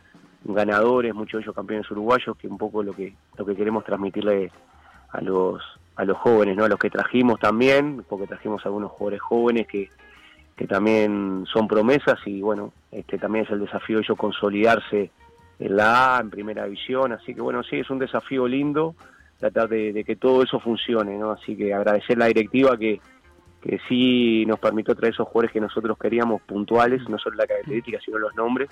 [0.44, 4.52] ganadores, muchos de ellos campeones uruguayos, que un poco lo que lo que queremos transmitirle
[5.12, 5.62] a los
[5.96, 6.64] a los jóvenes, ¿no?
[6.64, 9.90] A los que trajimos también, porque trajimos algunos jugadores jóvenes que,
[10.56, 15.12] que también son promesas y bueno, este también es el desafío de ellos consolidarse
[15.60, 18.96] en la A, en primera división, así que bueno, sí, es un desafío lindo
[19.40, 21.32] tratar de, que todo eso funcione, ¿no?
[21.32, 23.00] Así que agradecer la directiva que,
[23.62, 28.00] que sí nos permitió traer esos jugadores que nosotros queríamos puntuales, no solo la característica,
[28.04, 28.70] sino los nombres,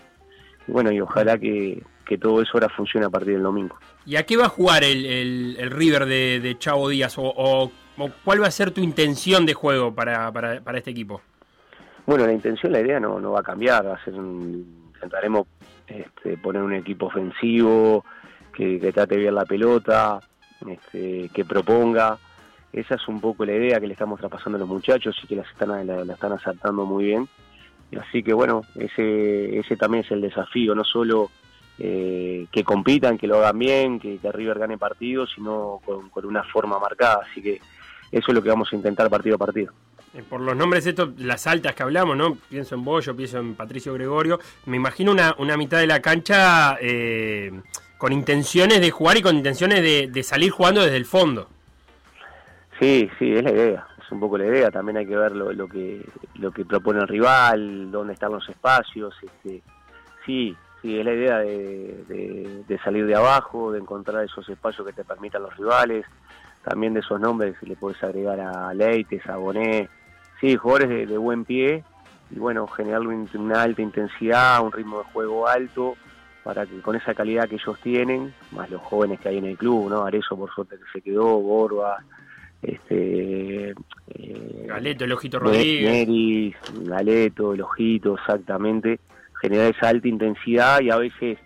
[0.67, 1.81] bueno, y ojalá que,
[2.21, 3.77] todo eso ahora funcione a partir del domingo.
[4.05, 7.15] ¿Y a qué va a jugar el, el, River de, Chavo Díaz?
[7.17, 7.71] O,
[8.23, 11.21] cuál va a ser tu intención de juego para, para, para, este equipo?
[12.05, 13.87] Bueno, la intención, la idea no, no va a cambiar.
[13.87, 15.47] Va a ser intentaremos
[15.87, 18.05] este, poner un equipo ofensivo,
[18.53, 20.19] que, trate bien la pelota,
[20.65, 22.17] este, que proponga.
[22.71, 25.35] Esa es un poco la idea que le estamos traspasando a los muchachos y que
[25.35, 27.27] las están, la están asaltando muy bien
[27.95, 31.31] Así que bueno, ese, ese también es el desafío, no solo
[31.79, 36.79] eh, que compitan, que lo hagan bien, que, River gane partidos, sino con, una forma
[36.79, 37.21] marcada.
[37.29, 37.61] Así que
[38.11, 39.73] eso es lo que vamos a intentar partido a partido.
[40.13, 42.35] Eh, por los nombres estos, las altas que hablamos, ¿no?
[42.49, 44.39] Pienso en Bollo, pienso en Patricio Gregorio.
[44.65, 47.51] Me imagino una, una mitad de la cancha eh,
[47.97, 51.47] con intenciones de jugar y con intenciones de, de salir jugando desde el fondo.
[52.79, 56.05] Sí, sí, es la idea un poco la idea, también hay que ver lo, que
[56.35, 59.61] lo que propone el rival, dónde están los espacios, este,
[60.25, 64.93] sí, sí, es la idea de, de, salir de abajo, de encontrar esos espacios que
[64.93, 66.05] te permitan los rivales,
[66.63, 69.37] también de esos nombres le puedes agregar a Leites, a
[70.39, 71.83] sí, jugadores de, buen pie,
[72.29, 75.95] y bueno, generar una alta intensidad, un ritmo de juego alto,
[76.43, 79.57] para que con esa calidad que ellos tienen, más los jóvenes que hay en el
[79.57, 80.05] club, ¿no?
[80.05, 81.97] Arezo por suerte que se quedó, Borba,
[82.61, 83.69] este
[84.07, 85.91] eh, Galeto, el Ojito Rodríguez.
[85.91, 88.99] Neris, Galeto, el Ojito, exactamente.
[89.41, 91.37] Generar esa alta intensidad y a veces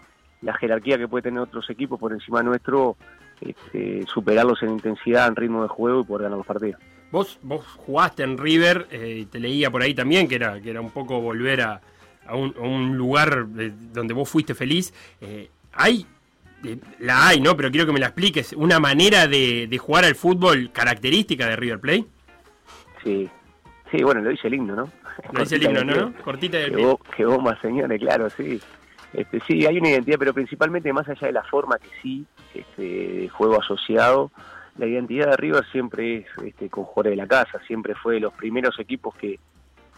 [0.42, 2.96] la jerarquía que puede tener otros equipos por encima nuestro,
[3.42, 6.82] este, superarlos en intensidad, en ritmo de juego y poder ganar los partidos.
[7.12, 10.80] Vos, vos jugaste en River, eh, te leía por ahí también que era, que era
[10.80, 11.82] un poco volver a,
[12.26, 14.94] a, un, lugar eh, donde vos fuiste feliz.
[15.20, 16.06] Eh, ¿Hay
[17.00, 17.56] la hay, ¿no?
[17.56, 18.54] Pero quiero que me la expliques.
[18.54, 22.06] ¿Una manera de, jugar al fútbol característica de River Plate?
[23.04, 23.30] Sí,
[23.90, 24.90] sí, bueno, lo dice el himno, ¿no?
[25.34, 26.14] Lo dice el himno, ¿no?
[26.24, 26.96] Cortita del pie.
[27.16, 28.62] Qué bomba, señores, claro, sí.
[29.14, 33.28] Este, sí, hay una identidad, pero principalmente más allá de la forma que sí, este,
[33.30, 34.32] juego asociado,
[34.78, 38.20] la identidad de River siempre es este, con jugadores de la casa, siempre fue de
[38.22, 39.38] los primeros equipos que,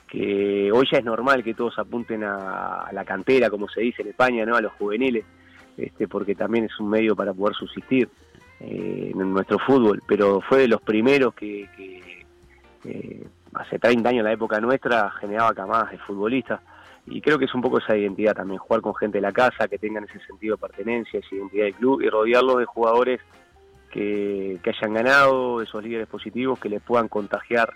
[0.07, 4.01] que hoy ya es normal que todos apunten a, a la cantera, como se dice
[4.01, 4.55] en España, ¿no?
[4.55, 5.25] A los juveniles
[5.77, 8.09] este, porque también es un medio para poder subsistir
[8.59, 11.67] eh, en nuestro fútbol, pero fue de los primeros que,
[12.85, 16.61] eh, hace 30 años en la época nuestra generaba camadas de futbolistas
[17.05, 19.67] y creo que es un poco esa identidad también, jugar con gente de la casa,
[19.67, 23.19] que tengan ese sentido de pertenencia, esa identidad del club y rodearlos de jugadores
[23.91, 27.73] que, que hayan ganado, esos líderes positivos que les puedan contagiar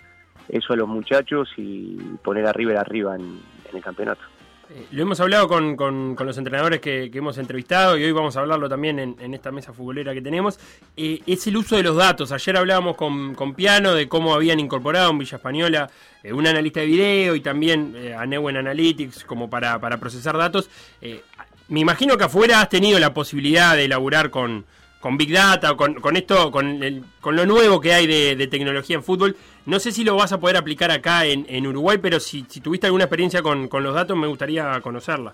[0.47, 3.39] eso a los muchachos y poner a River arriba en
[3.73, 4.21] el campeonato.
[4.69, 8.41] Eh, lo hemos hablado con, con- los entrenadores que, hemos entrevistado y hoy vamos a
[8.41, 10.60] hablarlo también en, esta mesa futbolera que tenemos.
[10.97, 12.32] Eh, es el uso de los datos.
[12.32, 15.89] Ayer hablábamos con, con Piano de cómo habían incorporado en Villa Española
[16.23, 20.38] eh, un analista de video y también eh, a Neuen Analytics como para, para procesar
[20.38, 20.69] datos.
[21.01, 21.21] Eh,
[21.69, 24.65] me imagino que afuera has tenido la posibilidad de elaborar con,
[24.99, 28.47] con Big Data, con, con esto, con, el- con lo nuevo que hay de, de
[28.47, 29.36] tecnología en fútbol.
[29.65, 32.62] No sé si lo vas a poder aplicar acá en, en Uruguay, pero si, si
[32.62, 35.33] tuviste alguna experiencia con, con los datos, me gustaría conocerla.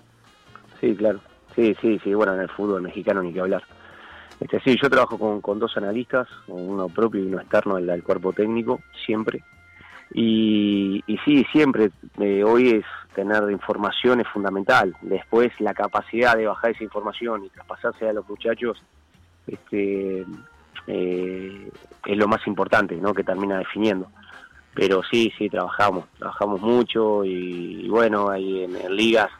[0.80, 1.20] Sí, claro.
[1.54, 2.12] Sí, sí, sí.
[2.14, 3.62] Bueno, en el fútbol mexicano ni que hablar.
[4.40, 8.32] Este, sí, yo trabajo con, con dos analistas, uno propio y uno externo del cuerpo
[8.32, 9.42] técnico, siempre.
[10.12, 14.94] Y, y sí, siempre, eh, hoy es tener información es fundamental.
[15.00, 18.76] Después la capacidad de bajar esa información y traspasarse a los muchachos
[19.46, 20.24] este,
[20.86, 21.70] eh,
[22.06, 23.14] es lo más importante, ¿no?
[23.14, 24.08] Que termina definiendo.
[24.74, 29.30] Pero sí, sí, trabajamos, trabajamos mucho y, bueno, ahí en, ligas,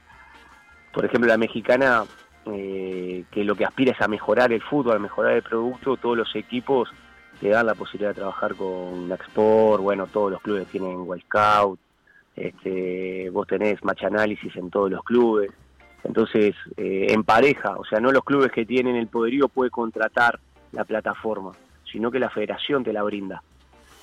[0.93, 2.05] por ejemplo, la mexicana,
[2.47, 6.17] eh, que lo que aspira es a mejorar el fútbol, a mejorar el producto, todos
[6.17, 6.89] los equipos
[7.41, 11.81] te dan la posibilidad de trabajar con Naxport, bueno, todos los clubes tienen Wild Scout,
[12.37, 15.51] este, vos tenés match análisis en todos los clubes,
[16.05, 20.39] entonces eh, en pareja, o sea, no los clubes que tienen el poderío puede contratar
[20.73, 21.53] la plataforma,
[21.91, 23.43] sino que la federación te la brinda.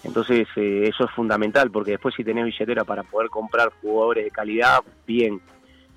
[0.03, 4.31] Entonces eh, eso es fundamental, porque después si tenés billetera para poder comprar jugadores de
[4.31, 5.39] calidad, bien,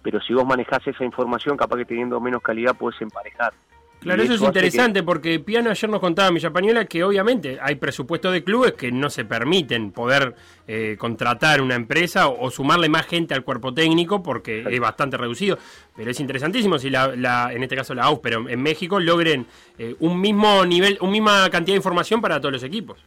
[0.03, 3.55] pero si vos manejás esa información, capaz que teniendo menos calidad puedes emparejar.
[4.05, 7.59] Claro, eso es que- interesante porque Piano ayer nos contaba en Villa Española que obviamente
[7.61, 10.35] hay presupuestos de clubes que no se permiten poder
[10.69, 15.17] eh, contratar una empresa o, o sumarle más gente al cuerpo técnico porque es bastante
[15.17, 15.59] reducido.
[15.97, 19.47] Pero es interesantísimo si la, la- en este caso la AUS, pero en México logren
[19.79, 22.99] eh, un mismo nivel, una misma cantidad de información para todos los equipos.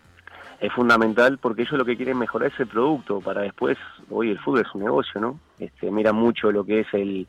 [0.60, 3.78] es fundamental porque ellos lo que quieren mejorar es el producto para después,
[4.10, 5.40] hoy el fútbol es un negocio, ¿no?
[5.60, 7.28] Este, mira mucho lo que es el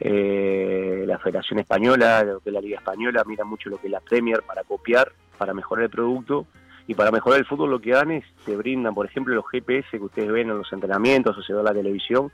[0.00, 3.92] eh, la Federación Española, lo que es la Liga Española, mira mucho lo que es
[3.92, 6.46] la Premier para copiar, para mejorar el producto
[6.86, 9.90] y para mejorar el fútbol lo que dan es, te brindan, por ejemplo, los GPS
[9.90, 12.32] que ustedes ven en los entrenamientos o se ve en la televisión,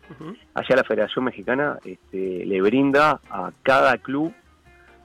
[0.55, 4.33] allá la Federación Mexicana este, le brinda a cada club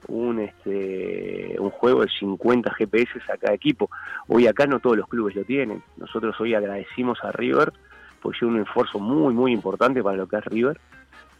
[0.08, 3.90] un este un juego de 50 GPS a cada equipo.
[4.28, 5.82] Hoy acá no todos los clubes lo tienen.
[5.96, 7.72] Nosotros hoy agradecimos a River
[8.20, 10.80] porque es un esfuerzo muy muy importante para lo que es River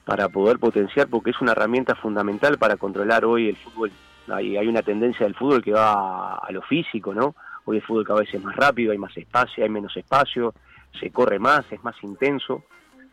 [0.04, 3.90] para poder potenciar porque es una herramienta fundamental para controlar hoy el fútbol.
[4.28, 7.34] Hay, hay una tendencia del fútbol que va a, lo físico, ¿no?
[7.64, 10.54] Hoy el fútbol cada vez es más rápido, hay más espacio, hay menos espacio,
[10.98, 12.64] se corre más, es más intenso.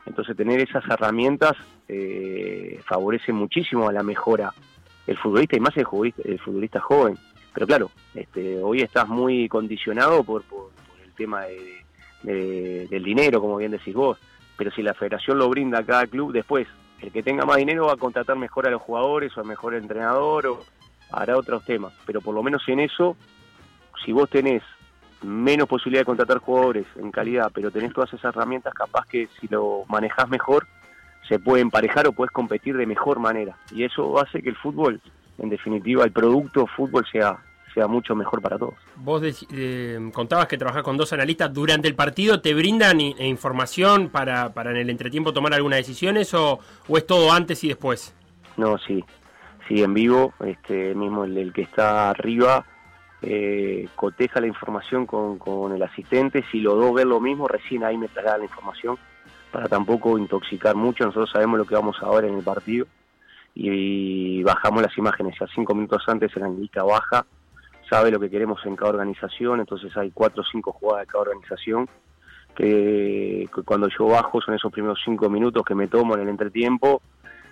[0.06, 1.54] Entonces tener esas herramientas
[1.88, 4.52] eh, favorece muchísimo a la mejora
[5.06, 7.18] del futbolista y más el futbolista, el futbolista joven.
[7.54, 13.40] Pero claro, este, hoy estás muy condicionado por, por, por el tema de- del dinero,
[13.40, 14.18] como bien decís vos.
[14.58, 16.68] Pero si la federación lo brinda a cada club, después
[17.02, 19.76] el que tenga más dinero va a contratar mejor a los jugadores o a mejor
[19.76, 20.60] entrenador o
[21.12, 21.94] hará otros temas.
[22.06, 23.16] Pero por lo menos en eso,
[24.04, 24.64] si vos tenés
[25.22, 29.48] menos posibilidad de contratar jugadores en calidad, pero tenés todas esas herramientas, capaz que si
[29.48, 30.68] lo manejás mejor,
[31.28, 33.58] se puede emparejar o puedes competir de mejor manera.
[33.72, 35.02] Y eso hace que el fútbol,
[35.38, 37.38] en definitiva, el producto fútbol sea,
[37.74, 38.76] sea mucho mejor para todos.
[39.02, 43.16] Vos dec- eh, contabas que trabajás con dos analistas durante el partido, ¿te brindan i-
[43.20, 46.60] información para, para en el entretiempo tomar algunas decisiones o,
[46.98, 48.14] es todo antes y después?
[48.58, 49.04] No, sí,
[49.68, 52.66] sí, en vivo, este mismo el, que está arriba
[53.22, 57.84] eh, coteja la información con, con el asistente, si los dos ven lo mismo, recién
[57.86, 58.98] ahí me traslada la información
[59.52, 62.86] para tampoco intoxicar mucho, nosotros sabemos lo que vamos a ver en el partido
[63.56, 67.26] y, bajamos las imágenes, ya cinco minutos antes el analista baja,
[67.90, 71.22] sabe lo que queremos en cada organización, entonces hay cuatro o cinco jugadas de cada
[71.22, 71.90] organización
[72.56, 77.02] que, cuando yo bajo son esos primeros cinco minutos que me tomo en el entretiempo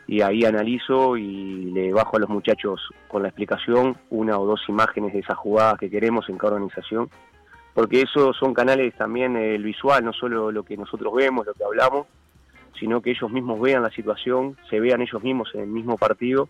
[0.06, 4.62] y ahí analizo y le bajo a los muchachos con la explicación una o dos
[4.68, 7.10] imágenes de esas jugadas que queremos en cada organización,
[7.74, 11.54] porque esos son canales también eh, el visual, no solo lo que nosotros vemos, lo
[11.54, 12.08] que hablamos,
[12.80, 16.48] sino que ellos mismos vean la situación, se vean ellos mismos en el mismo partido,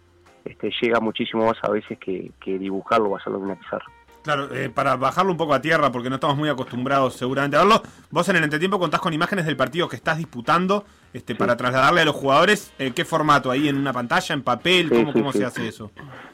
[0.49, 3.85] este, llega muchísimo más a veces que, que dibujarlo o hacerlo en una pizarra.
[4.23, 7.59] Claro, eh, para bajarlo un poco a tierra, porque no estamos muy acostumbrados seguramente a
[7.59, 7.81] verlo,
[8.11, 10.83] vos en el entretiempo contás con imágenes del partido que estás disputando
[11.13, 12.73] este, para trasladarle a los jugadores.
[12.77, 13.49] eh, ¿Qué formato?
[13.49, 14.89] ¿Ahí en una pantalla, en papel?
[14.89, 15.37] Sí, ¿Cómo, sí, cómo sí.
[15.37, 15.91] se hace eso?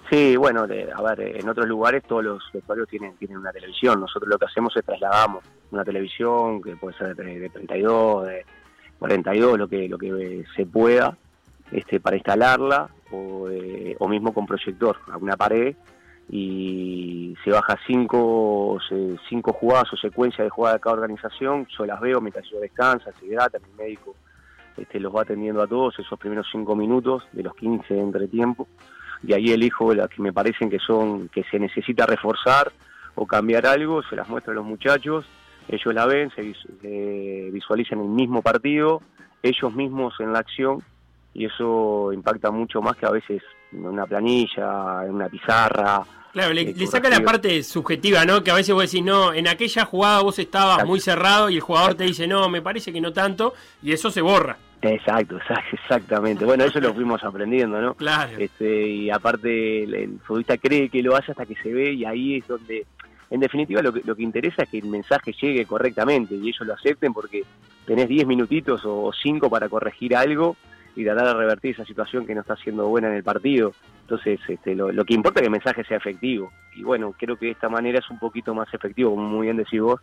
[0.10, 4.00] Sí, bueno, de- a ver, en otros lugares todos los vestuarios tienen, tienen una televisión.
[4.00, 8.46] Nosotros lo que hacemos es trasladamos una televisión que puede ser de, de 32, de
[9.00, 11.16] 42, lo que lo que se pueda,
[11.72, 15.76] este, para instalarla o, eh, o mismo con proyector a una pared
[16.30, 18.80] y se baja cinco,
[19.30, 23.12] cinco jugadas o secuencias de jugadas de cada organización, yo las veo mientras yo descansa,
[23.20, 24.16] se hidrata, mi médico
[24.78, 28.68] este, los va atendiendo a todos esos primeros cinco minutos de los 15 de entretiempo.
[29.26, 32.72] Y ahí elijo las que me parecen que son que se necesita reforzar
[33.16, 35.26] o cambiar algo, se las muestro a los muchachos,
[35.70, 36.54] ellos la ven, se
[36.84, 39.02] eh, visualizan el mismo partido,
[39.44, 40.84] ellos mismos en la acción
[41.34, 46.02] y eso impacta mucho más que a veces en una planilla, en una pizarra.
[46.32, 48.44] Claro, le, eh, le saca la parte subjetiva, ¿no?
[48.44, 50.90] Que a veces vos decís, no, en aquella jugada vos estabas Exacto.
[50.90, 54.10] muy cerrado y el jugador te dice, no, me parece que no tanto, y eso
[54.10, 54.58] se borra.
[54.82, 56.44] Exacto, exact- exactamente.
[56.44, 57.94] Bueno, eso lo fuimos aprendiendo, ¿no?
[57.94, 58.32] Claro.
[58.38, 62.04] Este, y aparte el, el futbolista cree que lo hace hasta que se ve y
[62.06, 62.86] ahí es donde,
[63.30, 66.62] en definitiva, lo que, lo que interesa es que el mensaje llegue correctamente y ellos
[66.68, 67.44] lo acepten porque
[67.86, 70.56] tenés 10 minutitos o 5 para corregir algo
[70.96, 73.74] y tratar de revertir esa situación que no está siendo buena en el partido.
[74.02, 76.52] Entonces, este, lo, lo que importa es que el mensaje sea efectivo.
[76.76, 79.58] Y bueno, creo que de esta manera es un poquito más efectivo, como muy bien
[79.58, 80.00] decís vos,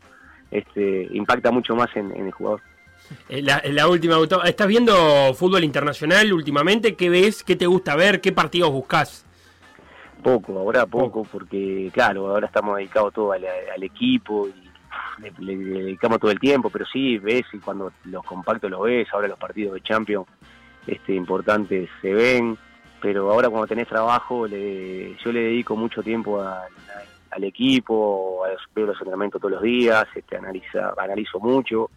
[0.51, 2.61] este, impacta mucho más en, en el jugador.
[3.28, 6.95] La, la última, ¿estás viendo fútbol internacional últimamente?
[6.97, 7.43] ¿Qué ves?
[7.43, 8.20] ¿Qué te gusta ver?
[8.20, 9.24] ¿Qué partidos buscas?
[10.22, 15.57] Poco, ahora poco, porque claro, ahora estamos dedicados todo al, al equipo y le, le-
[15.64, 19.28] le dedicamos todo el tiempo, pero sí ves y cuando los compactos los ves, ahora
[19.28, 20.26] los partidos de Champions
[20.87, 22.57] este, importantes se ven,
[23.01, 26.66] pero ahora cuando tenés trabajo, le, yo le dedico mucho tiempo a-
[27.31, 31.89] al equipo, a los, veo los entrenamientos todos los días, este, analiza, analizo mucho,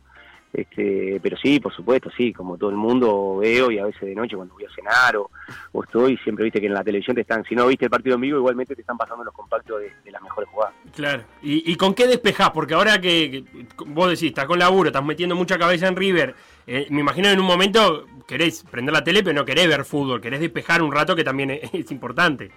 [0.53, 4.13] este, pero sí, por supuesto, sí, como todo el mundo veo y a veces de
[4.13, 5.31] noche cuando voy a cenar o,
[5.71, 8.15] o estoy, siempre viste que en la televisión te están, si no viste el partido
[8.15, 10.75] en vivo, igualmente te están pasando los compactos de, de las mejores jugadas.
[10.95, 11.23] Claro.
[11.41, 12.51] ¿Y, y con qué despejás?
[12.51, 16.35] Porque ahora que, que vos decís, estás con laburo, estás metiendo mucha cabeza en River,
[16.67, 20.21] eh, me imagino en un momento querés prender la tele, pero no querés ver fútbol,
[20.21, 22.51] querés despejar un rato que también es, es importante.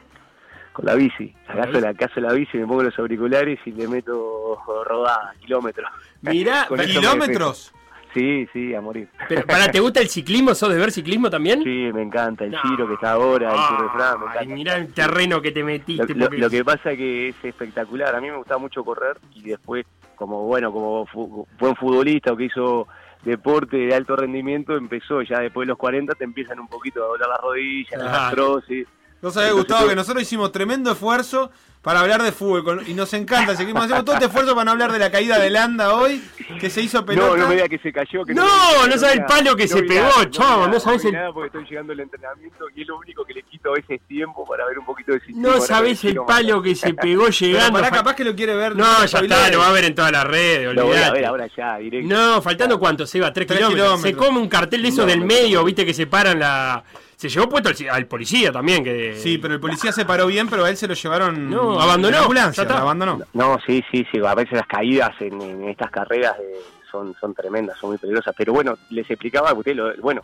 [0.77, 2.21] Con la bici, Con la bici.
[2.21, 5.91] la, bici, me pongo los auriculares y le meto rodada, kilómetros.
[6.21, 7.73] Mirá, me ¿Kilómetros?
[8.17, 9.09] Sí, sí, a morir.
[9.29, 10.55] pero para, ¿te gusta el ciclismo?
[10.55, 11.63] ¿Sos de ver ciclismo también?
[11.63, 12.59] Sí, me encanta el No.
[12.63, 14.55] Giro que está ahora, el Tour de France, me Ay, encanta.
[14.55, 16.15] mirá el terreno que te metiste.
[16.15, 18.15] lo- porque- lo que pasa es que es espectacular.
[18.15, 22.37] A mí me gustaba mucho correr y después, como bueno, como fu- buen futbolista o
[22.39, 22.89] que hizo
[23.23, 27.09] deporte de alto rendimiento, empezó ya después de los 40 te empiezan un poquito a
[27.09, 28.27] doler las rodillas, la Claro.
[28.29, 28.89] artrosis.
[29.23, 31.51] No sabés, Gustavo, que nosotros hicimos tremendo esfuerzo
[31.83, 33.55] para hablar de fútbol y nos encanta.
[33.57, 36.21] Seguimos haciendo todo este esfuerzo para no hablar de la caída de Landa hoy,
[36.61, 37.29] que se hizo pelota.
[37.29, 38.25] No, no me diga que se cayó.
[38.25, 38.43] Que No,
[38.85, 41.47] vi no sabe el palo que se pegó, nada, chavo, no sabes el- nada porque
[41.47, 44.67] estoy llegando al entrenamiento y es lo único que le quito a veces tiempo para
[44.67, 45.21] ver un poquito de.
[45.35, 47.73] No que el palo que se pegó Pero llegando.
[47.75, 48.75] pará, Fa- capaz que lo quiere ver.
[48.77, 51.09] No, ya está, lo va a ver en todas las redes, Lo voy a ver
[51.11, 51.27] olvidate.
[51.27, 52.13] ahora ya, directo.
[52.15, 54.01] No, faltando cuánto, Seba, tres, Tres kilómetros.
[54.03, 54.27] Se kilómetros.
[54.27, 55.65] come un cartel de esos No, del no, medio, no.
[55.65, 56.83] viste que se paran la.
[57.17, 59.17] Se llevó puesto al, al policía también, que.
[59.17, 61.51] Sí, pero el policía se paró bien, pero a él se lo llevaron.
[61.51, 62.75] No, abandonó, ambulancia, ya está.
[62.77, 63.21] lo abandonó.
[63.33, 64.21] No, sí, sí, sí.
[64.25, 66.61] A veces las caídas en, en estas carreras eh,
[66.91, 68.35] son, son tremendas, son muy peligrosas.
[68.37, 70.21] Pero bueno, les explicaba a usted, lo, bueno,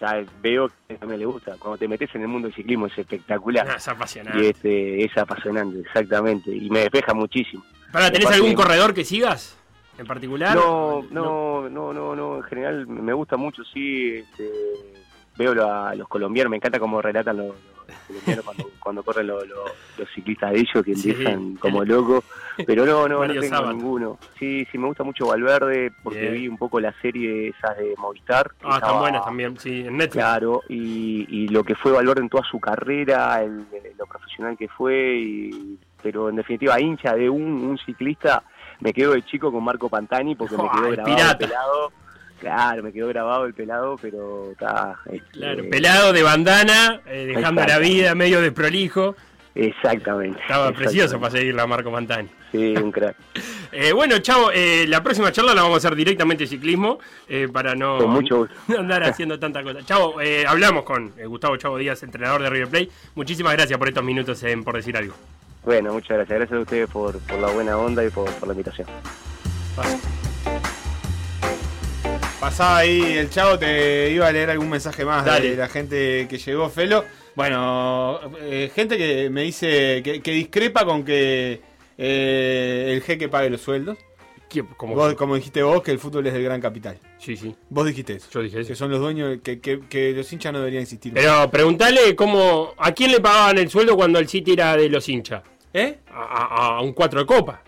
[0.00, 1.56] ya veo que a mí le gusta.
[1.58, 3.68] Cuando te metes en el mundo del ciclismo es espectacular.
[3.68, 4.40] Ah, es apasionante.
[4.40, 6.54] Y este, es apasionante, exactamente.
[6.54, 7.64] Y me despeja muchísimo.
[7.90, 9.58] Pará, ¿tenés algún corredor que sigas?
[9.98, 10.54] ¿En particular?
[10.54, 14.52] No, no, no, no, no, en general me gusta mucho, sí, este,
[15.36, 19.46] veo a los colombianos, me encanta cómo relatan los, los colombianos cuando, cuando corren los,
[19.46, 21.10] los- los ciclistas de ellos, que Sí.
[21.10, 22.24] empiezan como locos,
[22.66, 24.18] pero no, no, no tengo ninguno.
[24.38, 26.32] Sí, sí, me gusta mucho Valverde, porque Bien.
[26.34, 28.50] vi un poco la serie esas de Movistar.
[28.62, 30.22] Ah, están buenas también, sí, en Netflix.
[30.24, 33.66] Claro, y, y lo que fue Valverde en toda su carrera, el-
[33.98, 38.42] lo profesional que fue, y, pero en definitiva hincha de un, un ciclista,
[38.80, 41.92] me quedo de chico con Marco Pantani porque me Ay, quedó grabado pelado.
[42.40, 44.96] Claro, me quedó grabado el pelado, pero está...
[45.06, 49.16] este, Claro, pelado de bandana, eh, dejando la vida medio desprolijo.
[49.56, 50.38] Exactamente.
[50.42, 52.28] Estaba precioso para seguirla a Marco Mantani.
[52.52, 53.16] Sí, un crack.
[53.72, 57.46] Eh, bueno, chavo, eh, la próxima charla la vamos a hacer directamente de ciclismo eh,
[57.52, 58.54] para no, Con mucho gusto.
[58.68, 59.84] no andar haciendo tanta cosa.
[59.84, 60.14] Chavo,
[60.46, 62.88] hablamos con Gustavo Chavo Díaz, entrenador de River Plate.
[63.16, 65.14] Muchísimas gracias por estos minutos en Por Decir Algo.
[65.62, 66.38] Bueno, muchas gracias.
[66.38, 68.86] Gracias a ustedes por, por la buena onda y por, por la invitación.
[72.40, 75.50] Pasaba ahí el chavo, te iba a leer algún mensaje más Dale.
[75.52, 77.04] de la gente que llegó, Felo.
[77.34, 81.60] Bueno, eh, gente que me dice que, que discrepa con que
[81.96, 83.96] eh, el jeque pague los sueldos.
[84.50, 86.98] ¿Qué- cómo- Vos, como dijiste vos, que el fútbol es del gran capital.
[87.18, 87.54] Sí, sí.
[87.70, 88.28] Vos dijiste eso.
[88.30, 88.68] Yo dije eso.
[88.68, 91.12] Que son los dueños, que, que, que los hinchas no deberían existir.
[91.14, 95.08] Pero preguntale cómo, ¿a quién le pagaban el sueldo cuando el City era de los
[95.08, 95.42] hinchas?
[95.72, 95.98] ¿Eh?
[96.10, 97.62] A, a- a un cuatro de copa.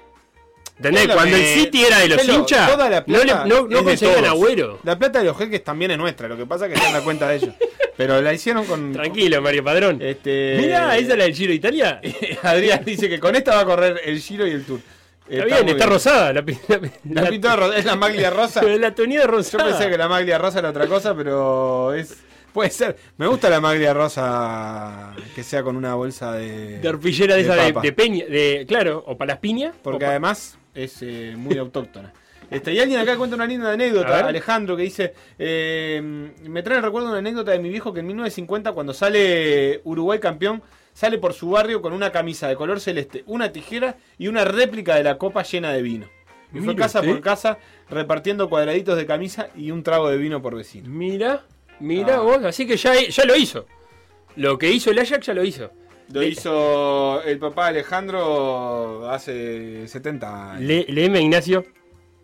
[0.79, 1.09] ¿Entendés?
[1.09, 3.79] Cuando el City era de los hinchas, toda la no, le, plata no, es no
[3.79, 4.79] de conseguían agüero.
[4.85, 6.95] La plata de los jeques también es nuestra, lo que pasa es que está en
[6.95, 7.51] la cuenta de ellos.
[7.97, 8.93] Pero la hicieron con.
[8.93, 10.01] Tranquilo, Mario Padrón.
[10.01, 10.57] Este...
[10.61, 12.01] Mirá, esa es la del Giro Italia.
[12.45, 14.79] Adrián dice que con esta va a correr el Giro y el Tour.
[15.29, 16.33] Está, bien, muy está rosada.
[16.33, 16.43] La,
[17.11, 18.63] la, La ro- es la maglia rosa.
[18.79, 19.65] La tonida Yo rosada.
[19.65, 22.17] pensé que la maglia rosa era otra cosa, pero es.
[22.53, 22.97] Puede ser.
[23.17, 26.79] Me gusta la maglia rosa que sea con una bolsa de.
[26.79, 27.83] De arpillera de, esa de, papa.
[27.83, 29.75] de peña, de, claro, o para las piñas.
[29.83, 32.13] Porque o además es eh, muy autóctona.
[32.51, 34.27] Este, y alguien acá cuenta una linda anécdota.
[34.27, 38.07] Alejandro, que dice, eh, me trae el recuerdo una anécdota de mi viejo que en
[38.07, 40.63] 1950, cuando sale Uruguay campeón,
[40.95, 44.95] sale por su barrio con una camisa de color celeste, una tijera y una réplica
[44.95, 46.07] de la copa llena de vino.
[46.55, 47.13] Y fue casa usted.
[47.13, 47.59] por casa
[47.91, 50.89] repartiendo cuadraditos de camisa y un trago de vino por vecino.
[50.89, 51.45] Mira,
[51.81, 52.21] mira Ah.
[52.21, 53.67] vos, así que ya, ya lo hizo.
[54.37, 55.71] Lo que hizo el Ajax ya lo hizo.
[56.13, 60.63] Lo hizo el papá Alejandro hace 70 años.
[60.63, 61.65] Le, léeme a Ignacio.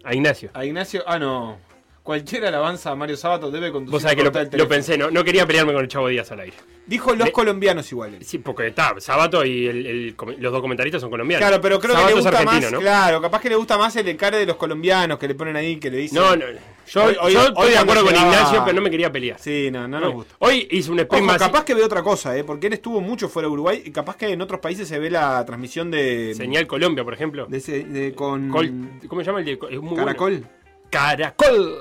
[0.05, 0.51] A Ignacio.
[0.55, 1.59] A Ignacio, ah no,
[2.03, 5.47] cualquier alabanza a Mario Sabato debe conducir Vos sabés que lo, pensé, no, no quería
[5.47, 6.57] pelearme con el Chavo Díaz al aire.
[6.87, 8.19] Dijo los Le- colombianos igual.
[8.23, 11.47] Sí, porque está, Sabato y el- el los dos comentaristas son colombianos.
[11.47, 12.81] Claro, pero creo Sabato que le gusta más, ¿no?
[12.81, 15.77] claro, capaz que le gusta más el encare de los colombianos que le ponen ahí,
[15.77, 16.19] que le dicen...
[16.21, 16.45] No, no,
[16.87, 19.11] yo, Hoy- hoy- yo hoy estoy de acuerdo con llegaba- Ignacio, pero no me quería
[19.13, 19.39] pelear.
[19.39, 20.35] Sí, no, no nos hoy, gusta.
[20.39, 22.45] hoy hizo un sprint más capaz que ve otra cosa, ¿eh?
[22.45, 25.11] porque él estuvo mucho fuera de Uruguay y capaz que en otros países se ve
[25.11, 26.35] la transmisión de...
[26.35, 27.47] señal Colombia, por ejemplo.
[27.47, 28.51] de ese- de- con...
[28.51, 28.73] Col-
[29.09, 29.97] ¿Cómo se llama el de es muy bueno.
[30.07, 30.47] Caracol.
[30.91, 31.77] Caracol.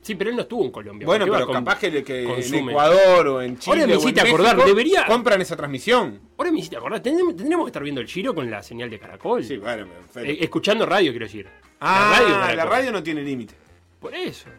[0.00, 1.06] Sí, pero él no estuvo en Colombia.
[1.06, 2.68] Bueno, pero capaz que, que en.
[2.70, 6.18] Ecuador o en Chile Ahora me o en hiciste acordar, México debería- compran esa transmisión.
[6.36, 9.44] Ahora me hiciste acordar, tendremos que estar viendo el Giro con la señal de Caracol.
[9.44, 11.46] Sí, bueno, Eh, escuchando radio, quiero decir.
[11.78, 13.54] Ah, radio la radio no tiene límite.
[14.02, 14.50] Por eso.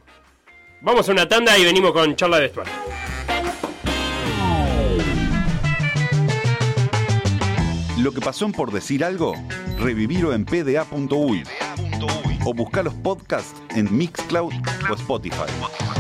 [0.82, 2.74] Vamos a una tanda y venimos con charla de vestuario.
[8.00, 9.36] Lo que pasó en por decir algo,
[9.78, 11.44] revivirlo en pda.uy
[12.46, 14.54] o buscar los podcasts en Mixcloud
[14.90, 15.93] o Spotify.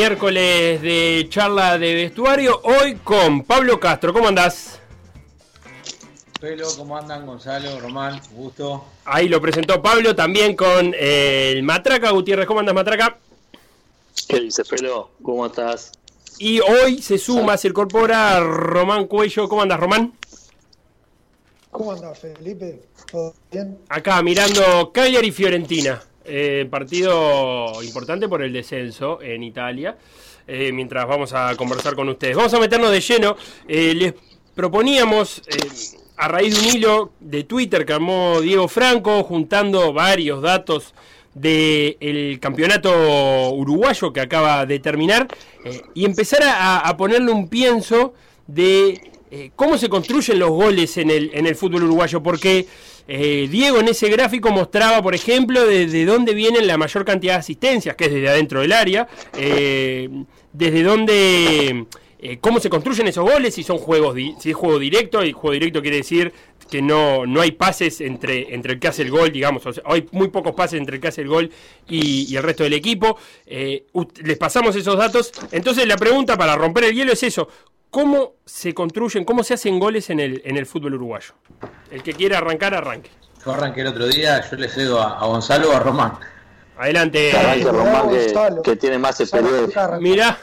[0.00, 4.14] Miércoles de charla de vestuario, hoy con Pablo Castro.
[4.14, 4.80] ¿Cómo andás?
[6.40, 7.26] Pelo, ¿cómo andan?
[7.26, 8.82] Gonzalo, Román, gusto.
[9.04, 12.46] Ahí lo presentó Pablo también con eh, el Matraca Gutiérrez.
[12.46, 13.18] ¿Cómo andas, Matraca?
[14.26, 15.10] ¿Qué dice, Pelo?
[15.22, 15.92] ¿Cómo estás?
[16.38, 19.50] Y hoy se suma, se incorpora Román Cuello.
[19.50, 20.14] ¿Cómo andas, Román?
[21.70, 22.84] ¿Cómo andas, Felipe?
[23.12, 23.76] ¿Todo bien?
[23.90, 26.02] Acá mirando Cagliari y Fiorentina.
[26.32, 29.98] Eh, partido importante por el descenso en Italia.
[30.46, 32.36] eh, mientras vamos a conversar con ustedes.
[32.36, 33.36] Vamos a meternos de lleno.
[33.68, 34.14] Eh, les
[34.54, 35.42] proponíamos,
[36.16, 40.94] a raíz de un hilo de Twitter que armó Diego Franco, juntando varios datos
[41.34, 45.28] del campeonato uruguayo que acaba de terminar,
[45.94, 48.14] y empezar a, ponerle un pienso
[48.48, 49.00] de
[49.54, 52.66] cómo se construyen los goles en el, en el fútbol uruguayo, porque
[53.08, 57.34] eh, Diego en ese gráfico mostraba, por ejemplo, de, de dónde vienen la mayor cantidad
[57.34, 60.08] de asistencias, que es desde adentro del área, eh,
[60.52, 61.86] desde dónde,
[62.20, 65.54] eh, cómo se construyen esos goles, si son juegos, si es juego directo, y juego
[65.54, 66.32] directo quiere decir
[66.70, 69.82] que no, no hay pases entre, entre el que hace el gol, digamos, o sea,
[69.86, 71.50] hay muy pocos pases entre el que hace el gol
[71.88, 73.18] y, el resto del equipo.
[73.46, 75.32] Les pasamos esos datos.
[75.50, 77.48] Entonces la pregunta para romper el hielo es eso,
[77.90, 81.34] ¿cómo se construyen, cómo se hacen goles en el, en el fútbol uruguayo?
[81.90, 83.10] El que quiera arrancar, arranque.
[83.44, 86.12] Yo arranqué el otro día, yo le cedo a, a Gonzalo o a Román.
[86.78, 87.36] Adelante.
[87.36, 89.98] Arranque Román que, tiene más experiencia.
[90.00, 90.38] Mirá,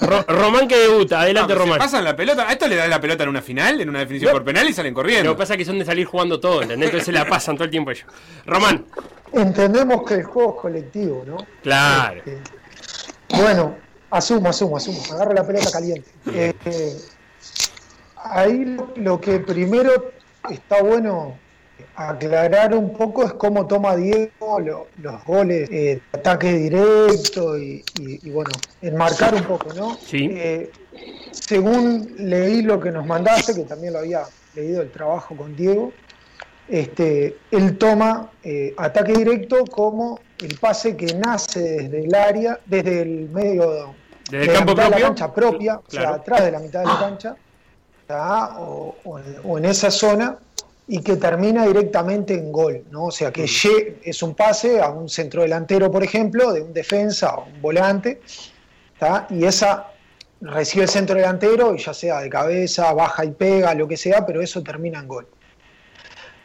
[0.00, 1.78] Ro- Román que debuta, adelante se Román.
[1.78, 2.48] pasan la pelota.
[2.48, 4.36] A esto le dan la pelota en una final, en una definición No.
[4.38, 5.32] por penal y salen Lo corriendo.
[5.34, 6.86] que pasa es que son de salir jugando todo, ¿entendés?
[6.86, 8.06] Entonces se la pasan todo el tiempo ellos.
[8.46, 8.86] Román,
[9.30, 11.36] Entendemos que el juego es colectivo, ¿no?
[11.62, 12.22] claro.
[12.24, 12.38] Eh,
[13.30, 13.76] bueno,
[14.10, 15.00] asumo, asumo, asumo.
[15.12, 16.10] Agarro la pelota caliente.
[16.32, 16.52] Eh,
[18.16, 20.12] ahí lo, que primero
[20.50, 21.36] está bueno
[21.94, 27.84] aclarar un poco es cómo toma Diego lo- los goles eh, de ataque directo y,
[28.00, 28.50] y- y, bueno,
[28.82, 29.96] enmarcar un poco, ¿no?
[29.96, 30.28] Sí.
[30.32, 30.70] Eh,
[31.32, 34.22] según leí lo que nos mandaste, que también lo había
[34.54, 35.92] leído el trabajo con Diego,
[36.68, 43.02] este, él toma eh, ataque directo como el pase que nace desde el área, desde
[43.02, 43.94] el medio
[44.30, 45.06] Desde el de la campo mitad de la propio.
[45.06, 47.36] cancha propia, o sea, atrás de la mitad de la cancha,
[48.58, 50.38] o, o en, o en esa zona,
[50.90, 53.04] y que termina directamente en gol, ¿no?
[53.04, 57.34] O sea, que es un pase a un centro delantero, por ejemplo, de un defensa
[57.34, 58.22] o un volante,
[58.98, 59.26] ¿tá?
[59.28, 59.88] y esa
[60.40, 64.24] recibe el centro delantero, y ya sea de cabeza, baja y pega, lo que sea,
[64.24, 65.26] pero eso termina en gol.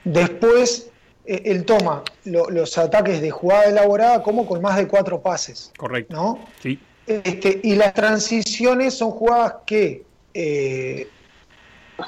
[0.03, 0.89] Después,
[1.25, 5.71] eh, él toma lo- los ataques de jugada elaborada como con más de cuatro pases.
[5.77, 6.15] Correcto.
[6.15, 6.39] ¿no?
[6.61, 6.79] Sí.
[7.07, 10.03] Este, y las transiciones son jugadas que
[10.33, 11.07] eh,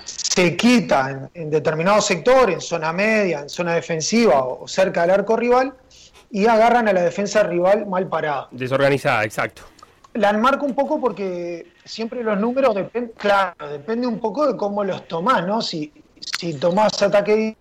[0.04, 5.02] se quitan en, en determinado sector, en zona media, en zona defensiva o, o cerca
[5.02, 5.74] del arco rival,
[6.32, 8.48] y agarran a la defensa rival mal parada.
[8.52, 9.62] Desorganizada, exacto.
[10.14, 14.84] La enmarco un poco porque siempre los números dependen, claro, depende un poco de cómo
[14.84, 15.62] los tomás, ¿no?
[15.62, 15.92] Si,
[16.40, 17.56] si tomás ataque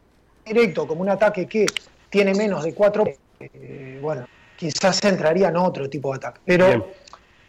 [0.44, 1.66] directo como un ataque que
[2.10, 3.04] tiene menos de cuatro,
[3.40, 4.26] eh, bueno,
[4.56, 6.40] quizás entraría en otro tipo de ataque.
[6.44, 6.92] Pero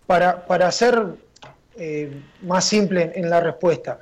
[0.05, 1.03] para, para ser
[1.77, 2.09] eh,
[2.43, 3.99] más simple en, en la respuesta,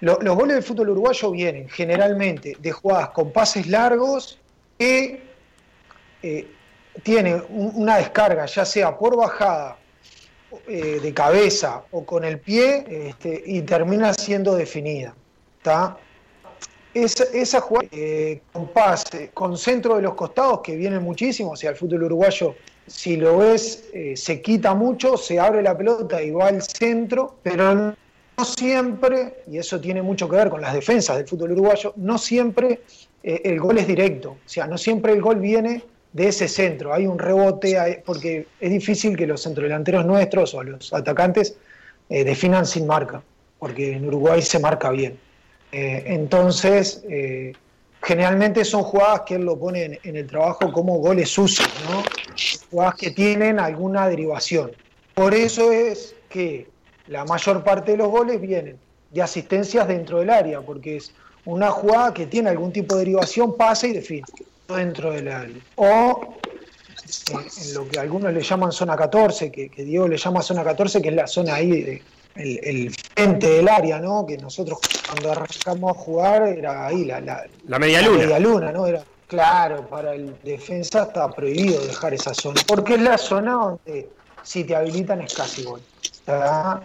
[0.00, 4.38] lo- los goles del fútbol uruguayo vienen generalmente de jugadas con pases largos
[4.78, 5.28] que
[6.22, 6.46] eh,
[7.02, 9.76] tienen un- una descarga, ya sea por bajada
[10.68, 15.14] eh, de cabeza o con el pie, este, y termina siendo definida.
[15.62, 15.98] ¿tá?
[16.92, 21.56] Esa, esa jugada eh, con pase, con centro de los costados, que vienen muchísimo, o
[21.56, 26.20] sea, el fútbol uruguayo, si lo ves, eh, se quita mucho, se abre la pelota
[26.20, 27.94] y va al centro, pero no
[28.44, 32.82] siempre, y eso tiene mucho que ver con las defensas del fútbol uruguayo, no siempre
[33.22, 36.92] eh, el gol es directo, o sea, no siempre el gol viene de ese centro,
[36.92, 41.56] hay un rebote, hay- porque es difícil que los centrodelanteros nuestros o los atacantes
[42.08, 43.22] eh, definan sin marca,
[43.60, 45.20] porque en Uruguay se marca bien.
[45.72, 47.52] Eh, entonces, eh,
[48.02, 52.02] generalmente son jugadas que él lo pone en, el trabajo como goles sucios, ¿no?
[52.70, 54.72] Jugadas que tienen alguna derivación.
[55.14, 56.68] Por eso es que
[57.06, 58.78] la mayor parte de los goles vienen
[59.10, 61.12] de asistencias dentro del área, porque es
[61.44, 64.24] una jugada que tiene algún tipo de derivación, pasa y define
[64.68, 65.56] dentro del área.
[65.76, 66.36] O
[67.32, 70.62] eh, en lo que algunos le llaman zona 14, que, que Diego le llama zona
[70.62, 72.02] 14, que es la zona ahí, de-
[72.34, 74.24] el, el frente del área, ¿no?
[74.26, 74.78] Que nosotros
[75.08, 78.18] cuando arrancamos a jugar era ahí, la, la, La media luna.
[78.18, 78.86] media luna, ¿no?
[78.86, 84.08] Era, claro, para el defensa está prohibido dejar esa zona, porque es la zona donde
[84.42, 85.80] si te habilitan es casi gol.
[86.24, 86.82] ¿tá?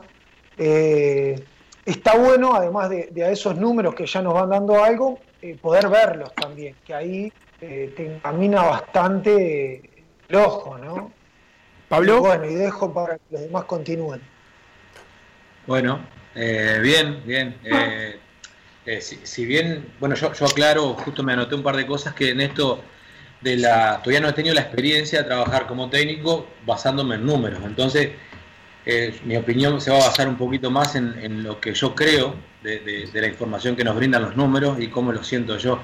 [0.57, 1.43] Eh,
[1.85, 5.57] está bueno, además de, de a esos números que ya nos van dando algo, eh,
[5.61, 9.89] poder verlos también, que ahí eh, te encamina bastante
[10.27, 11.11] el ojo, ¿no?
[11.87, 12.17] Pablo.
[12.17, 14.21] Y bueno, y dejo para que los demás continúen.
[15.67, 15.99] Bueno,
[16.35, 17.55] eh, bien, bien.
[17.63, 18.19] eh,
[18.85, 22.13] eh, si, si bien, bueno, yo, yo aclaro, justo me anoté un par de cosas
[22.13, 22.83] que en esto
[23.41, 27.59] de la, todavía no he tenido la experiencia de trabajar como técnico basándome en números.
[27.65, 28.09] Entonces,
[28.85, 32.35] eh, mi opinión se va a basar un poquito más en, lo que yo creo
[32.61, 35.79] de, de- de la información que nos brindan los números y cómo lo siento yo.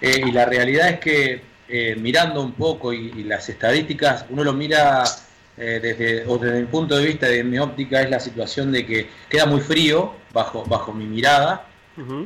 [0.00, 4.42] Eh, y la realidad es que eh, mirando un poco y, y las estadísticas, uno
[4.42, 5.04] lo mira
[5.56, 8.86] eh, desde, o desde mi punto de vista, de mi óptica, es la situación de
[8.86, 11.66] que queda muy frío bajo, bajo mi mirada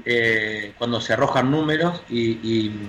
[0.04, 2.88] eh, cuando se arrojan números y, y-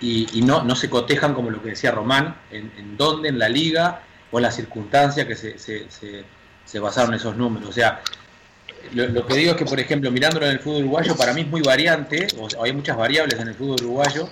[0.00, 3.38] y- y no, no se cotejan como lo que decía Román, en, en dónde, en
[3.38, 6.24] la liga o en las circunstancias que se, se- se-
[6.64, 7.68] se basaron esos números.
[7.68, 8.00] O sea,
[8.94, 11.42] lo, lo que digo es que, por ejemplo, mirándolo en el fútbol uruguayo, para mí
[11.42, 14.28] es muy variante, o sea, hay muchas variables en el fútbol uruguayo,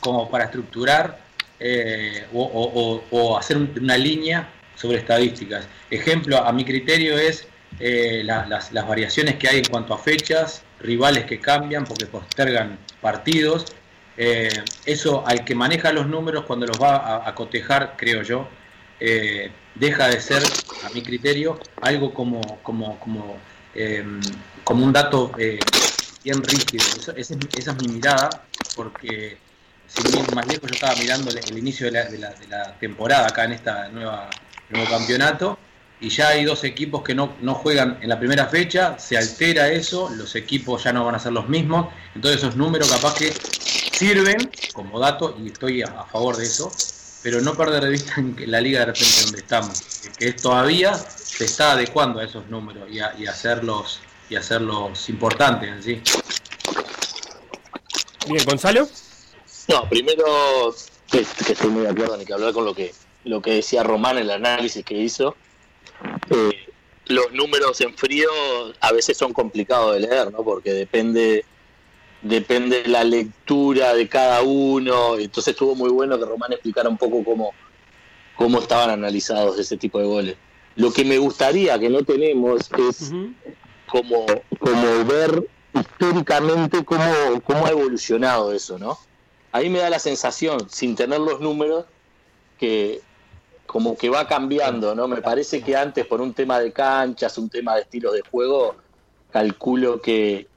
[0.00, 1.18] como para estructurar
[1.58, 4.48] eh, o, o- o- o hacer un- una línea
[4.80, 5.66] sobre estadísticas.
[5.90, 7.46] Ejemplo, a mi criterio es
[7.78, 12.06] eh, la- las, las variaciones que hay en cuanto a fechas, rivales que cambian porque
[12.06, 13.66] postergan partidos.
[14.16, 14.50] Eh,
[14.86, 18.48] eso al que maneja los números cuando los va a, a cotejar, creo yo,
[18.98, 20.42] eh, deja de ser,
[20.84, 23.36] a mi criterio, algo como, como, como,
[24.64, 25.32] como un dato
[26.24, 26.84] bien rígido.
[26.98, 28.28] Eso- esa, es, esa es mi mirada,
[28.76, 29.38] porque
[29.86, 32.78] sin más lejos, yo estaba mirando el, el inicio de la, de la- de la
[32.78, 34.28] temporada acá en esta nueva
[34.70, 35.58] nuevo campeonato
[36.00, 39.70] y ya hay dos equipos que no, no juegan en la primera fecha, se altera
[39.70, 43.30] eso, los equipos ya no van a ser los mismos, entonces esos números capaz que
[43.30, 46.72] sirven como dato y estoy a, a favor de eso,
[47.22, 49.82] pero no perder de vista en que la liga de repente donde estamos,
[50.18, 54.00] que es todavía se está adecuando a esos números y, a, y hacerlos
[54.30, 56.02] y hacerlos importantes en sí.
[58.28, 58.88] Bien, Gonzalo.
[59.68, 60.74] No, primero
[61.10, 62.92] que, que estoy muy de acuerdo en que hablar con lo que
[63.24, 65.36] lo que decía Román, el análisis que hizo.
[66.30, 66.66] Eh,
[67.06, 68.30] los números en frío
[68.80, 70.42] a veces son complicados de leer, ¿no?
[70.42, 71.44] Porque depende
[72.22, 75.16] depende la lectura de cada uno.
[75.18, 77.52] Entonces estuvo muy bueno que Román explicara un poco cómo,
[78.36, 80.36] cómo estaban analizados ese tipo de goles.
[80.76, 83.12] Lo que me gustaría que no tenemos es
[83.86, 84.26] como,
[84.58, 88.98] como ver históricamente cómo, cómo ha evolucionado eso, ¿no?
[89.52, 91.86] Ahí me da la sensación, sin tener los números,
[92.58, 93.00] que
[93.70, 95.06] como que va cambiando, ¿no?
[95.06, 98.74] Me parece que antes por un tema de canchas, un tema de estilos de juego,
[99.30, 100.48] calculo que,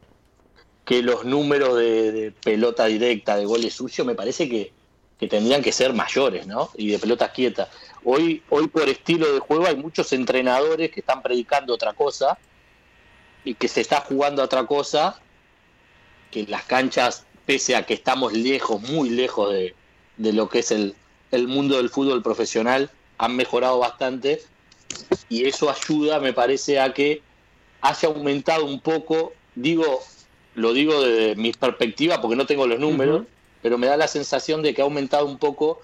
[0.84, 4.74] que los números de, pelota directa, de goles sucios, me parece que,
[5.20, 6.72] que, tendrían que ser mayores, ¿no?
[6.76, 7.70] Y de pelotas quietas.
[8.04, 12.40] Hoy, hoy por estilo de juego hay muchos entrenadores que están predicando otra cosa
[13.46, 15.22] y que se está jugando a otra cosa,
[16.32, 19.76] que las canchas, pese a que estamos lejos, muy lejos de,
[20.18, 20.96] de lo que es el,
[21.30, 24.42] el mundo del fútbol profesional, han mejorado bastante
[25.30, 27.22] y eso ayuda, me parece, a que
[27.82, 30.02] haya aumentado un poco, digo,
[30.56, 33.24] lo digo desde mi perspectiva porque no tengo los números,
[33.62, 35.82] pero me da la sensación de que ha aumentado un poco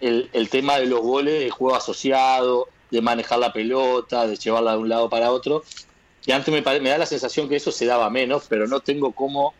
[0.00, 4.72] el, el tema de los goles de juego asociado, de manejar la pelota, de llevarla
[4.72, 5.62] de un lado para otro.
[6.24, 9.12] Y antes me, me da la sensación que eso se daba menos, pero no tengo
[9.12, 9.54] cómo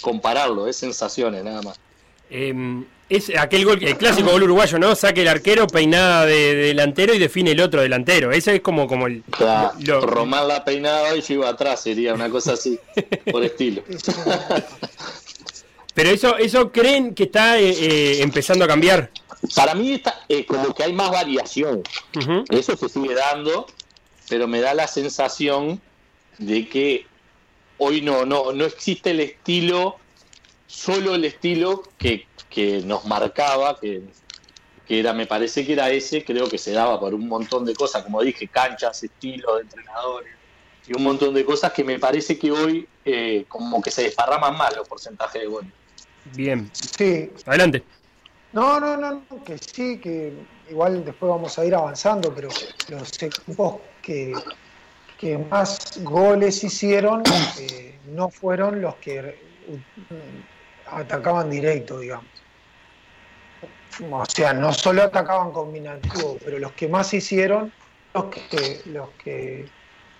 [0.00, 1.80] compararlo, es sensaciones nada más.
[2.28, 4.94] Em, es aquel gol, el clásico gol uruguayo, ¿no?
[4.94, 8.30] Saque el arquero, peinada de, delantero y define el otro delantero.
[8.30, 9.24] Ese es como, como el.
[10.00, 12.78] Román la peinada y yo iba atrás, sería una cosa así,
[13.30, 13.82] por estilo.
[15.94, 19.10] Pero eso, eso creen que está eh, eh, empezando a cambiar.
[19.56, 21.82] Para mí está eh, como que hay más variación.
[22.48, 23.66] Eso se sigue dando,
[24.28, 25.80] pero me da la sensación
[26.38, 27.06] de que
[27.78, 29.96] hoy no, no, no existe el estilo,
[30.66, 34.02] solo el estilo que, que nos marcaba, que,
[34.86, 37.74] que, era, me parece que era ese, creo que se daba por un montón de
[37.74, 40.34] cosas, como dije, canchas, estilos de entrenadores
[40.86, 42.88] y un montón de cosas que me parece que hoy
[43.48, 45.72] como que se desparraman más los porcentajes de goles.
[46.34, 46.70] Bien.
[46.72, 47.30] Sí.
[47.46, 47.84] Adelante.
[48.52, 50.32] No, no, no, que sí, que
[50.68, 52.48] igual después vamos a ir avanzando, pero
[52.88, 54.32] los equipos que,
[55.18, 57.22] que más goles hicieron
[57.60, 59.38] eh, no fueron los que
[60.86, 62.26] atacaban directo, digamos.
[64.10, 67.72] O sea, no solo atacaban combinativo, pero los que más hicieron,
[68.14, 69.66] los que, los que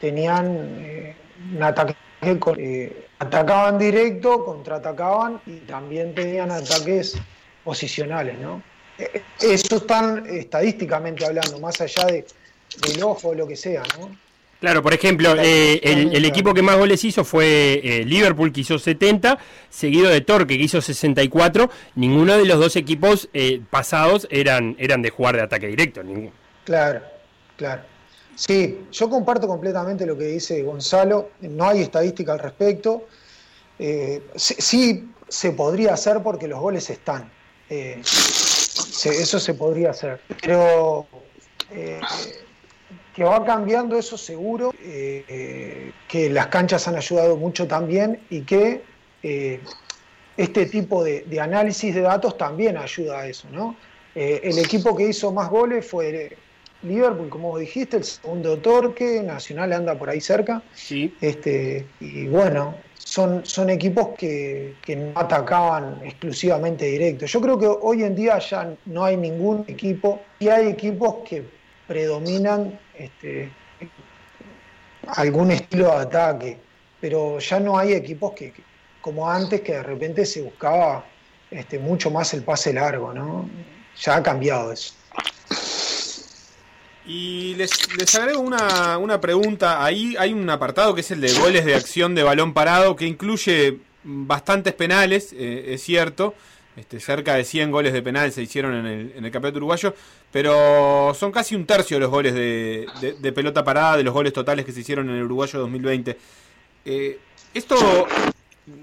[0.00, 1.16] tenían eh,
[1.54, 7.16] un ataque eh, atacaban directo, contraatacaban y también tenían ataques
[7.64, 8.62] posicionales, ¿no?
[8.98, 12.26] Eh, eso están estadísticamente hablando, más allá de,
[12.82, 14.10] del ojo o lo que sea, ¿no?
[14.60, 19.38] Claro, por ejemplo, eh, el, equipo que más goles hizo fue Liverpool, que hizo 70,
[19.70, 21.70] seguido de Torque, que hizo 64.
[21.94, 23.30] Ninguno de los dos equipos
[23.70, 26.02] pasados eran, eran de jugar de ataque directo.
[26.02, 26.32] Ninguno.
[26.64, 27.00] Claro,
[27.56, 27.82] claro.
[28.40, 33.06] Sí, yo comparto completamente lo que dice Gonzalo, no hay estadística al respecto.
[33.78, 37.30] Eh, sí, se podría hacer porque los goles están.
[37.68, 40.22] Eh, eso se podría hacer.
[40.40, 41.06] Pero
[41.70, 42.00] eh,
[43.14, 48.82] que va cambiando eso seguro, que las canchas han ayudado mucho también y que
[50.36, 53.48] este tipo de, de, análisis de datos también ayuda a eso.
[53.52, 53.76] ¿no?
[54.14, 56.36] el equipo que hizo más goles fue
[56.82, 60.62] Liverpool, como vos dijiste, el segundo Torque, Nacional anda por ahí cerca.
[60.72, 61.14] Sí.
[61.20, 67.26] Este, y bueno, son, son equipos que, no atacaban exclusivamente directo.
[67.26, 71.44] Yo creo que hoy en día ya no hay ningún equipo, y hay equipos que
[71.90, 73.50] predominan este,
[75.08, 76.58] algún estilo de ataque,
[77.00, 78.54] pero ya no hay equipos que,
[79.00, 81.04] como antes, que de repente se buscaba
[81.50, 83.50] este, mucho más el pase largo, ¿no?
[84.00, 84.94] Ya ha cambiado eso.
[87.06, 87.72] Y les,
[88.14, 89.84] agrego una, pregunta.
[89.84, 93.06] Ahí hay un apartado que es el de goles de acción de balón parado, que
[93.06, 96.34] incluye bastantes penales, eh, es cierto.
[96.76, 99.94] Este, cerca de 100 goles de penal se hicieron en el, en el campeonato uruguayo,
[100.32, 104.64] pero son casi un tercio de los goles de, pelota parada, de los goles totales
[104.64, 106.16] que se hicieron en el uruguayo 2020.
[106.84, 107.18] Eh,
[107.52, 108.06] esto,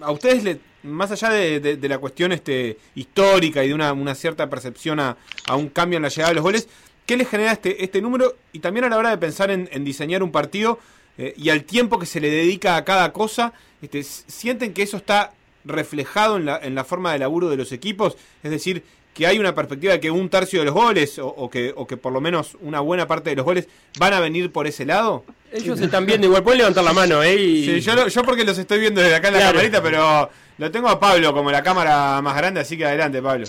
[0.01, 5.17] a ustedes, más allá de, la cuestión este, histórica y de una, cierta percepción a,
[5.47, 6.67] a, un cambio en la llegada de los goles,
[7.07, 8.35] ¿Qué les genera este, este número?
[8.51, 10.77] Y también a la hora de pensar en, diseñar un partido
[11.17, 14.97] eh, y al tiempo que se le dedica a cada cosa, este, ¿sienten que eso
[14.97, 15.31] está
[15.67, 18.17] reflejado en la, en la forma de laburo de los equipos?
[18.43, 18.83] Es decir,
[19.17, 21.97] que hay una perspectiva de que un tercio de los goles, o, que, o que
[21.97, 25.25] por lo menos una buena parte de los goles, van a venir por ese lado.
[25.51, 27.35] Ellos están viendo igual, pueden levantar la mano, ¿eh?
[27.35, 30.87] Sí, yo, yo porque los estoy viendo desde acá en la camarita, pero lo tengo
[30.87, 33.47] a Pablo como la cámara más grande, así que adelante, Pablo.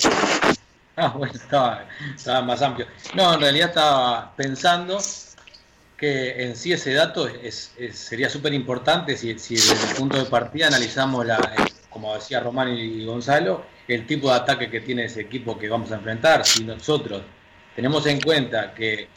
[0.97, 2.87] Ah, bueno, estaba, más amplio.
[3.15, 4.99] No, en realidad estaba pensando
[5.99, 10.25] que en sí ese dato es, sería súper importante si, si, desde el punto de
[10.25, 11.39] partida analizamos, la,
[11.91, 15.91] como decía Román y Gonzalo, el tipo de ataque que tiene ese equipo que vamos
[15.93, 16.45] a enfrentar.
[16.45, 17.23] Si nosotros
[17.75, 19.09] tenemos en cuenta que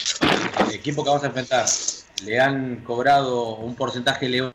[0.68, 1.66] el equipo que vamos a enfrentar
[2.24, 4.54] le han cobrado un porcentaje elevado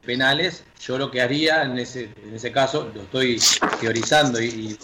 [0.00, 3.40] de penales, yo lo que haría en ese, en ese caso, lo estoy
[3.80, 4.78] teorizando y,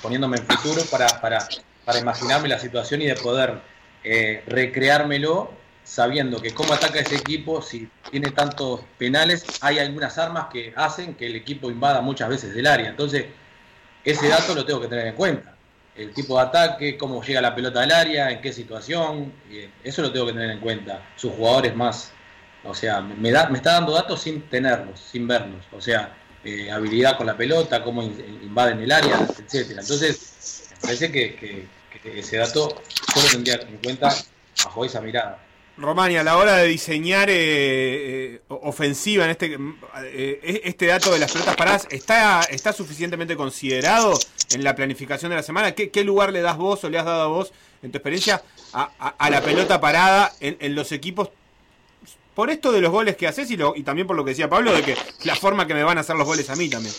[0.00, 1.46] poniéndome en futuro para, para,
[1.84, 3.60] para imaginarme la situación y de poder
[4.04, 10.46] eh, recreármelo sabiendo que cómo ataca ese equipo, si tiene tantos penales, hay algunas armas
[10.52, 12.88] que hacen que el equipo invada muchas veces del área.
[12.88, 13.26] Entonces,
[14.04, 15.54] ese dato lo tengo que tener en cuenta.
[15.96, 20.00] El tipo de ataque, cómo llega la pelota al área, en qué situación, eh, eso
[20.02, 21.02] lo tengo que tener en cuenta.
[21.16, 22.12] Sus jugadores más,
[22.64, 25.64] o sea, me, da, me está dando datos sin tenerlos, sin verlos.
[25.72, 26.14] O sea,
[26.44, 29.82] eh, habilidad con la pelota, cómo in- invaden el área, etcétera.
[29.82, 31.66] Entonces, me parece que, que-
[32.02, 32.68] que ese dato
[33.14, 34.12] yo lo tendría en cuenta
[34.64, 35.38] bajo esa mirada.
[35.78, 39.58] Romani, a la hora de diseñar eh, eh, ofensiva en este
[40.04, 44.18] eh, este dato de las pelotas paradas, ¿está, ¿está suficientemente considerado
[44.54, 45.72] en la planificación de la semana?
[45.72, 47.52] ¿Qué, lugar le das vos o le has dado vos,
[47.82, 48.42] en tu experiencia,
[48.74, 51.30] a, a- a la pelota parada en, los equipos?
[52.34, 54.48] Por esto de los goles que haces y, lo- y también por lo que decía
[54.48, 56.94] Pablo, de que la forma que me van a hacer los goles a mí también.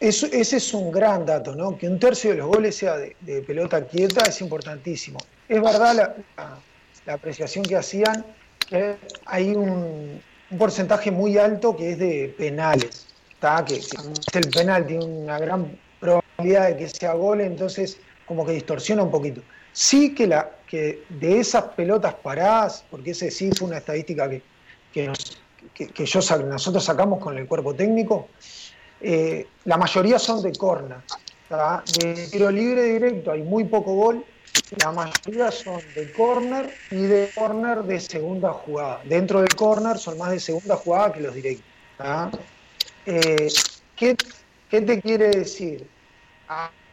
[0.00, 1.78] Eso- ese es un gran dato, ¿no?
[1.78, 5.18] Que un tercio de los goles sea de, pelota quieta es importantísimo.
[5.48, 6.56] Es verdad la-
[7.06, 8.24] la apreciación que hacían,
[8.68, 10.20] que hay un,
[10.58, 13.06] porcentaje muy alto que es de penales,
[13.40, 13.64] ¿tá?
[13.64, 13.80] Que,
[14.34, 19.10] el penal tiene una gran probabilidad de que sea gol, entonces como que distorsiona un
[19.10, 19.42] poquito.
[19.72, 24.42] Sí que, la, que de esas pelotas paradas, porque ese sí fue una estadística que,
[24.92, 25.38] que, nos-
[25.74, 25.90] que-
[26.44, 28.28] nosotros sacamos con el cuerpo técnico,
[29.00, 30.98] eh, la mayoría son de corner.
[31.48, 31.82] ¿tá?
[31.98, 34.24] De tiro libre directo hay muy poco gol.
[34.82, 39.00] La mayoría son de corner y de corner de segunda jugada.
[39.04, 41.64] Dentro del corner son más de segunda jugada que los directos.
[43.06, 43.48] Eh,
[43.96, 44.16] ¿qué,
[44.70, 45.86] qué te quiere decir?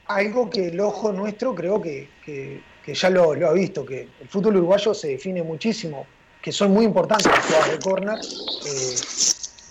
[0.08, 4.10] Algo que el ojo nuestro creo que, que- que ya lo, lo ha visto, que
[4.20, 6.06] el fútbol uruguayo se define muchísimo,
[6.42, 8.20] que son muy importantes las jugadas de corner.
[8.68, 8.96] eh,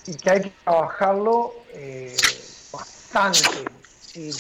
[0.06, 2.16] y que hay que trabajarlo eh,
[2.72, 3.40] bastante.
[4.00, 4.30] Si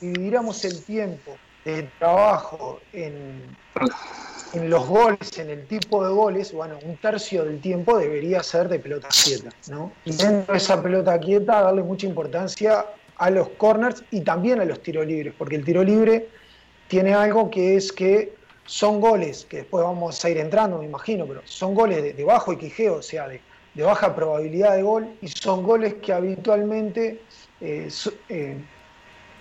[0.00, 3.56] dividiéramos el tiempo de trabajo en,
[4.68, 8.78] los goles, en el tipo de goles, bueno, un tercio del tiempo debería ser de
[8.78, 9.92] pelota quieta, ¿no?
[10.04, 12.86] Y dentro de esa pelota quieta darle mucha importancia
[13.16, 16.28] a los corners y también a los tiros libres, porque el tiro libre
[16.88, 18.34] tiene algo que es que
[18.66, 22.24] son goles, que después vamos a ir entrando, me imagino, pero son goles de, de
[22.24, 23.40] bajo equijeo, o sea, de,
[23.76, 27.20] baja probabilidad de gol, y son goles que habitualmente
[27.60, 27.88] eh,
[28.28, 28.56] eh,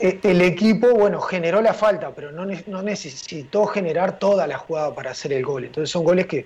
[0.04, 4.94] el equipo, bueno, generó la falta, pero no, ne- no necesitó generar toda la jugada
[4.94, 5.64] para hacer el gol.
[5.64, 6.46] Entonces son goles que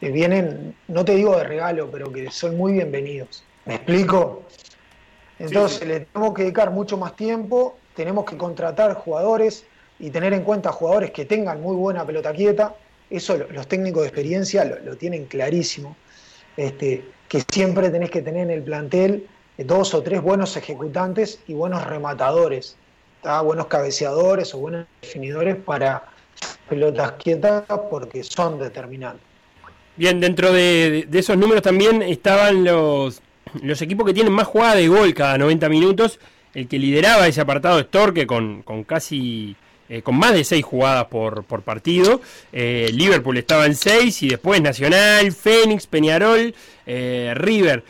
[0.00, 3.44] eh, vienen, no te digo de regalo, pero que son muy bienvenidos.
[3.64, 4.42] ¿Me explico?
[5.38, 9.64] Entonces le tenemos que dedicar mucho más tiempo, tenemos que contratar jugadores
[10.00, 12.74] y tener en cuenta jugadores que tengan muy buena pelota quieta.
[13.08, 15.94] Eso lo- los técnicos de experiencia lo, lo tienen clarísimo.
[16.56, 19.28] Este, que siempre tenés que tener en el plantel
[19.58, 22.76] eh, dos o tres buenos ejecutantes y buenos rematadores,
[23.42, 26.04] buenos cabeceadores o buenos definidores para
[26.68, 29.22] pelotas quietas porque son determinantes.
[29.96, 33.22] Bien, dentro de, de esos números también estaban los,
[33.62, 36.20] los equipos que tienen más jugada de gol cada 90 minutos.
[36.54, 39.56] El que lideraba ese apartado es Torque con, con casi
[39.88, 42.20] eh, con más de 6 jugadas por, por partido.
[42.52, 46.54] Eh, Liverpool estaba en 6 y después Nacional, Fénix, Peñarol,
[46.86, 47.84] eh, River.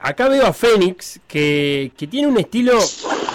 [0.00, 2.78] Acá veo a Fénix que, que tiene un estilo...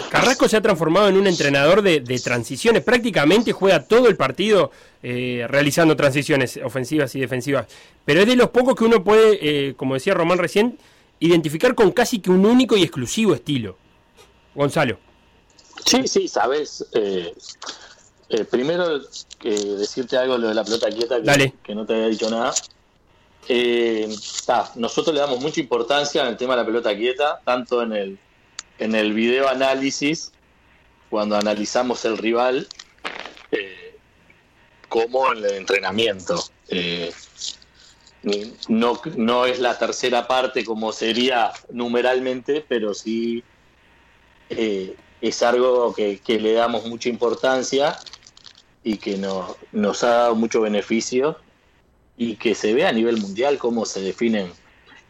[0.10, 2.84] Carrasco se ha transformado en un entrenador de, transiciones.
[2.84, 7.66] Prácticamente juega todo el partido realizando transiciones ofensivas y defensivas.
[8.06, 10.78] Pero es de los pocos que uno puede, como decía Román recién,
[11.20, 13.76] identificar con casi que un único y exclusivo estilo.
[14.54, 15.00] Gonzalo.
[15.84, 16.86] Sí, sí, sabes.
[18.30, 21.22] Eh, primero, eh, decirte algo lo de la pelota quieta,
[21.64, 22.54] que, no te había dicho nada.
[23.48, 24.16] Eh,
[24.46, 27.94] ta, nosotros le damos mucha importancia en el tema de la pelota quieta, tanto en
[27.94, 28.20] el,
[28.80, 30.32] en el video análisis,
[31.10, 32.68] cuando analizamos el rival,
[33.52, 33.98] eh,
[34.88, 36.42] como en el entrenamiento.
[36.70, 37.14] Eh,
[38.70, 43.44] no, no es la tercera parte como sería numeralmente, pero sí
[44.50, 47.98] es algo que, que le damos mucha importancia
[48.84, 51.38] y que no- nos ha dado mucho beneficio
[52.18, 54.52] y que se ve a nivel mundial cómo se definen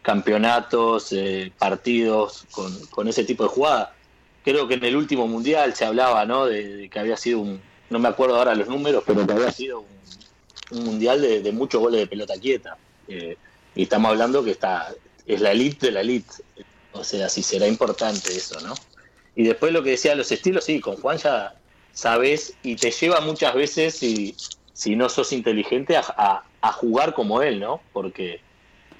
[0.02, 3.94] campeonatos, eh, partidos con, con ese tipo de jugada.
[4.44, 6.46] Creo que en el último mundial se hablaba ¿no?
[6.46, 7.60] de, que había sido un,
[7.90, 11.52] no me acuerdo ahora los números, pero que había sido un, un mundial de, de
[11.52, 12.76] muchos goles de pelota quieta.
[13.08, 13.36] Eh,
[13.74, 14.94] y estamos hablando que está
[15.26, 16.32] es la elite de la elite.
[16.92, 18.74] O sea, sí será importante eso, ¿no?
[19.34, 21.54] Y después lo que decía los estilos, sí, con Juan ya
[21.94, 24.36] sabes y te lleva muchas veces y,
[24.74, 26.42] si no sos inteligente, a,
[26.72, 27.80] jugar como él, ¿no?
[27.92, 28.40] Porque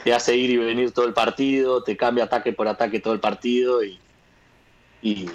[0.03, 3.21] te hace ir y venir todo el partido, te cambia ataque por ataque todo el
[3.21, 3.99] partido y,
[5.03, 5.29] y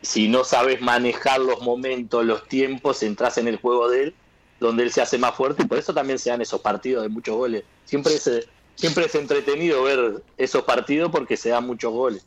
[0.00, 4.14] si no sabes manejar los momentos, los tiempos, entras en el juego de él,
[4.60, 7.08] donde él se hace más fuerte y por eso también se dan esos partidos de
[7.08, 7.64] muchos goles.
[7.84, 12.24] Siempre es, siempre es entretenido ver esos partidos porque se dan muchos goles.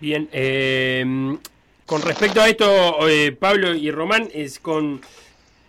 [0.00, 1.04] Bien, eh,
[1.90, 5.00] con respecto a esto, eh, Pablo y Román, es con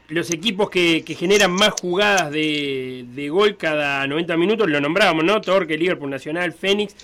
[0.09, 5.41] los equipos que, generan más jugadas de, gol cada 90 minutos, lo nombrábamos, ¿no?
[5.41, 6.95] Torque, Liverpool Nacional, Fénix,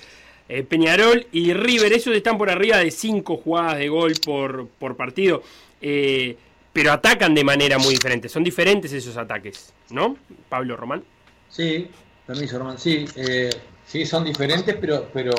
[0.47, 5.41] eh, Peñarol y River, esos están por arriba de 5 jugadas de gol por, partido,
[5.82, 6.38] eh,
[6.72, 10.15] pero atacan de manera muy diferente, son diferentes esos ataques, ¿no?
[10.47, 11.03] Pablo Román.
[11.49, 11.88] Sí,
[12.28, 12.78] permiso, Román.
[12.78, 13.07] Sí,
[13.84, 15.34] sí, son diferentes, pero, pero,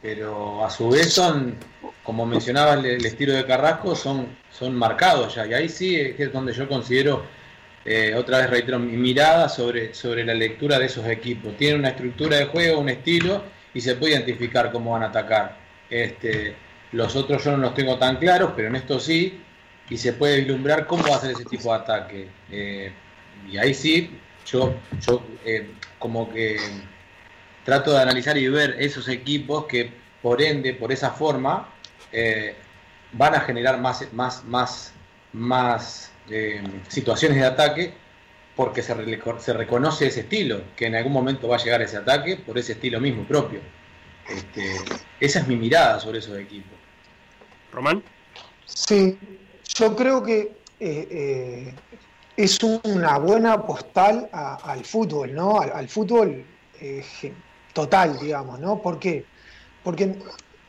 [0.00, 1.56] pero a su vez son,
[2.02, 5.46] como mencionaba el, estilo de Carrasco, son, son marcados ya.
[5.46, 7.24] Y ahí sí es donde yo considero,
[7.84, 11.56] eh, otra vez reitero, mi mirada sobre, sobre la lectura de esos equipos.
[11.56, 13.42] Tienen una estructura de juego, un estilo,
[13.74, 15.56] y se puede identificar cómo van a atacar.
[15.90, 16.54] Este,
[16.92, 19.40] los otros yo no los tengo tan claros, pero en esto sí,
[19.90, 22.28] y se puede vislumbrar cómo va a ser ese tipo de ataque.
[22.50, 22.92] Eh,
[23.50, 24.74] y ahí sí, yo,
[25.06, 26.56] yo eh, como que
[27.68, 29.92] trato de analizar y ver esos equipos que
[30.22, 31.68] por ende, por esa forma,
[32.10, 32.56] eh,
[33.12, 34.94] van a generar más, más, más,
[35.34, 37.92] más eh, situaciones de ataque
[38.56, 38.94] porque se,
[39.40, 42.72] se reconoce ese estilo, que en algún momento va a llegar ese ataque por ese
[42.72, 43.60] estilo mismo propio.
[44.30, 44.76] Este,
[45.20, 46.72] esa es mi mirada sobre esos equipos.
[47.70, 48.02] Román.
[48.64, 49.18] Sí,
[49.74, 51.74] yo creo que eh, eh,
[52.34, 55.60] es una buena postal a- al fútbol, ¿no?
[55.60, 56.46] Al, al fútbol
[56.80, 57.04] eh,
[57.82, 58.80] total, digamos, ¿no?
[58.82, 59.30] ¿Por qué?
[59.82, 60.18] Porque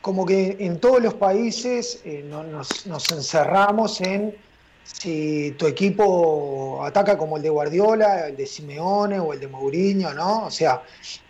[0.00, 4.34] como que en todos los países eh, no- nos, nos encerramos en
[4.82, 10.14] si tu equipo ataca como el de Guardiola, el de Simeone o el de Mourinho,
[10.14, 10.46] ¿no?
[10.46, 10.82] O sea,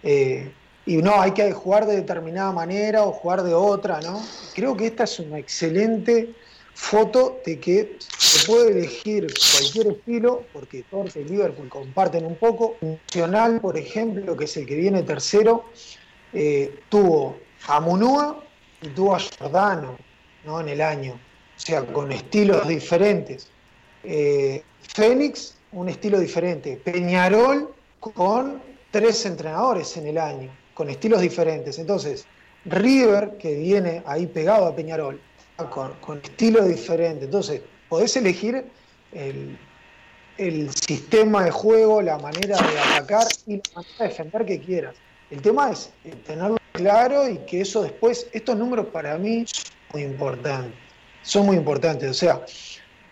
[0.03, 4.35] eh, y no, hay que jugar de determinada manera o jugar de otra, ¿no?
[4.53, 6.37] Creo que esta es una excelente
[6.75, 12.77] foto de que se puede elegir cualquier estilo, porque Torque y Liverpool comparten un poco.
[12.81, 15.65] Nacional, por ejemplo, que es el que viene tercero,
[16.33, 18.43] eh, tuvo a Munúa
[18.83, 19.97] y tuvo a Giordano
[20.45, 20.61] ¿no?
[20.61, 23.49] en el año, o sea, con estilos diferentes.
[24.05, 26.81] Eh, Fénix, un estilo diferente.
[26.83, 31.79] Peñarol con tres entrenadores en el año, con estilos diferentes.
[31.79, 32.27] Entonces,
[32.65, 35.21] River, que viene ahí pegado a Peñarol,
[35.69, 37.25] con, con estilos diferentes.
[37.25, 38.65] Entonces, podés elegir
[39.13, 39.59] el,
[40.39, 44.95] el sistema de juego, la manera de atacar y la manera de defender que quieras.
[45.31, 49.73] El tema es eh, tenerlo claro y que eso después, estos números para mí son
[49.93, 50.73] muy importantes.
[51.23, 52.11] Son muy importantes.
[52.11, 52.41] O sea,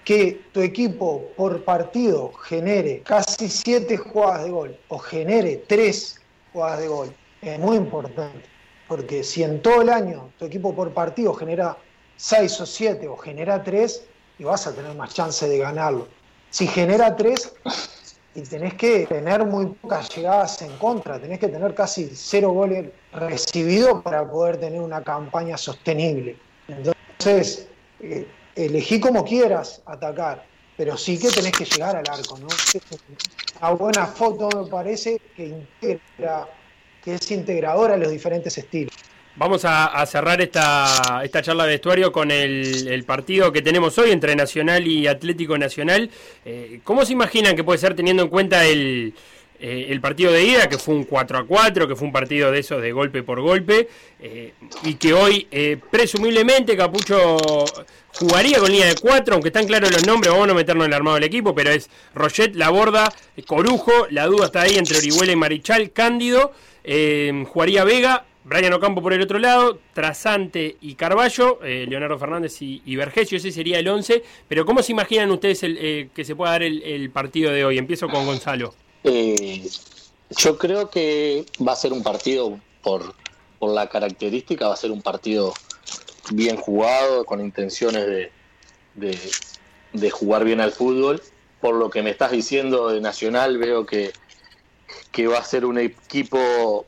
[0.05, 6.19] que tu equipo por partido genere casi siete jugadas de gol o genere tres
[6.53, 8.43] jugadas de gol es muy importante.
[8.89, 11.77] Porque si en todo el año tu equipo por partido genera
[12.19, 14.03] seis o siete o genera tres,
[14.39, 16.07] y vas a tener más chance de ganarlo.
[16.51, 17.55] Si genera tres,
[18.35, 22.91] y tenés que tener muy pocas llegadas en contra, tenés que tener casi cero goles
[23.13, 26.37] recibidos para poder tener una campaña sostenible.
[26.69, 27.67] Entonces,
[28.01, 30.45] eh, elegí como quieras atacar,
[30.77, 32.47] pero sí que tenés que llegar al arco, ¿no?
[33.61, 36.47] Una buena foto me parece que integra,
[37.03, 38.95] que es integradora a los diferentes estilos.
[39.39, 44.11] Vamos a, cerrar esta, esta charla de vestuario con el, el partido que tenemos hoy
[44.11, 46.11] entre Nacional y Atlético Nacional.
[46.45, 49.15] Eh, ¿Cómo se imaginan que puede ser teniendo en cuenta el,
[49.61, 52.53] eh, el partido de ida, que fue un 4 a 4, que fue un partido
[52.53, 53.89] de esos de golpe por golpe,
[54.21, 54.53] eh,
[54.85, 57.37] y que hoy eh, presumiblemente Capucho
[58.15, 60.93] jugaría con línea de 4, aunque están claros los nombres, vamos a no meternos en
[60.93, 63.13] el armado del equipo, pero es Roget, Laborda,
[63.49, 66.53] Corujo, la duda está ahí entre Orihuela y Marichal, Cándido,
[67.47, 72.81] jugaría Vega, Brian Ocampo por el otro lado, Trasante y Carballo, eh, Leonardo Fernández y,
[72.87, 74.23] y ese sería el 11.
[74.49, 77.77] Pero ¿cómo se imaginan ustedes eh, que se pueda dar el, partido de hoy?
[77.77, 78.75] Empiezo con Gonzalo.
[79.05, 79.69] Eh,
[80.31, 83.15] yo creo que va a ser un partido, por,
[83.61, 85.53] la característica, va a ser un partido
[86.31, 88.31] bien jugado, con intenciones
[88.95, 91.21] de, jugar bien al fútbol.
[91.61, 94.13] Por lo que me estás diciendo de Nacional, veo que
[95.27, 96.87] va a ser un equipo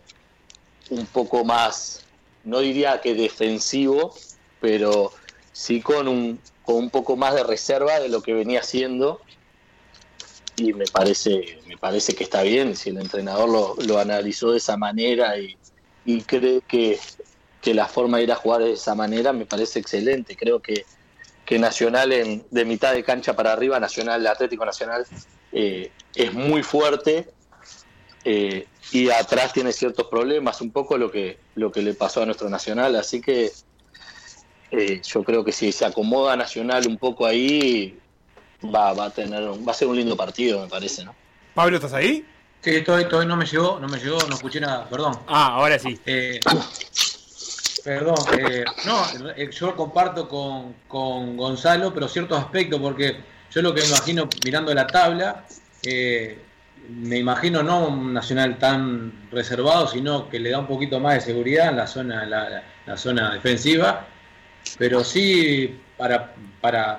[0.91, 2.05] un poco más,
[2.45, 4.15] no diría que defensivo,
[4.61, 5.13] pero
[5.53, 9.21] sí con un, con un poco más de reserva de lo que venía haciendo.
[10.57, 14.59] Y me parece, me parece que está bien, si el entrenador lo, lo analizó de
[14.59, 15.57] esa manera y,
[16.05, 16.99] y cree que,
[17.63, 20.37] que la forma de ir a jugar de esa manera me parece excelente.
[20.37, 20.85] Creo que,
[21.47, 25.07] que Nacional en, de mitad de cancha para arriba, Nacional, Atlético Nacional,
[25.53, 27.31] eh, es muy fuerte
[28.25, 32.27] eh, y atrás tiene ciertos problemas, un poco lo que, lo que le pasó a
[32.27, 33.51] nuestro Nacional, así que
[34.71, 37.99] eh, yo creo que si se acomoda Nacional un poco ahí,
[38.63, 41.15] va, va a tener, va a ser un lindo partido, me parece, ¿no?
[41.55, 42.25] Pablo, ¿estás ahí?
[42.63, 45.19] Sí, estoy, estoy, no me llegó, no me llegó, no escuché nada, perdón.
[45.27, 45.99] Ah, ahora sí.
[46.05, 46.39] Eh,
[47.83, 53.17] perdón, eh, no, eh, yo comparto con, con Gonzalo, pero ciertos aspectos, porque
[53.51, 55.47] yo lo que me imagino mirando la tabla,
[55.83, 56.39] eh,
[56.89, 61.21] me imagino no un nacional tan reservado, sino que le da un poquito más de
[61.21, 64.07] seguridad en la zona, la, la- zona defensiva,
[64.79, 66.99] pero sí para, para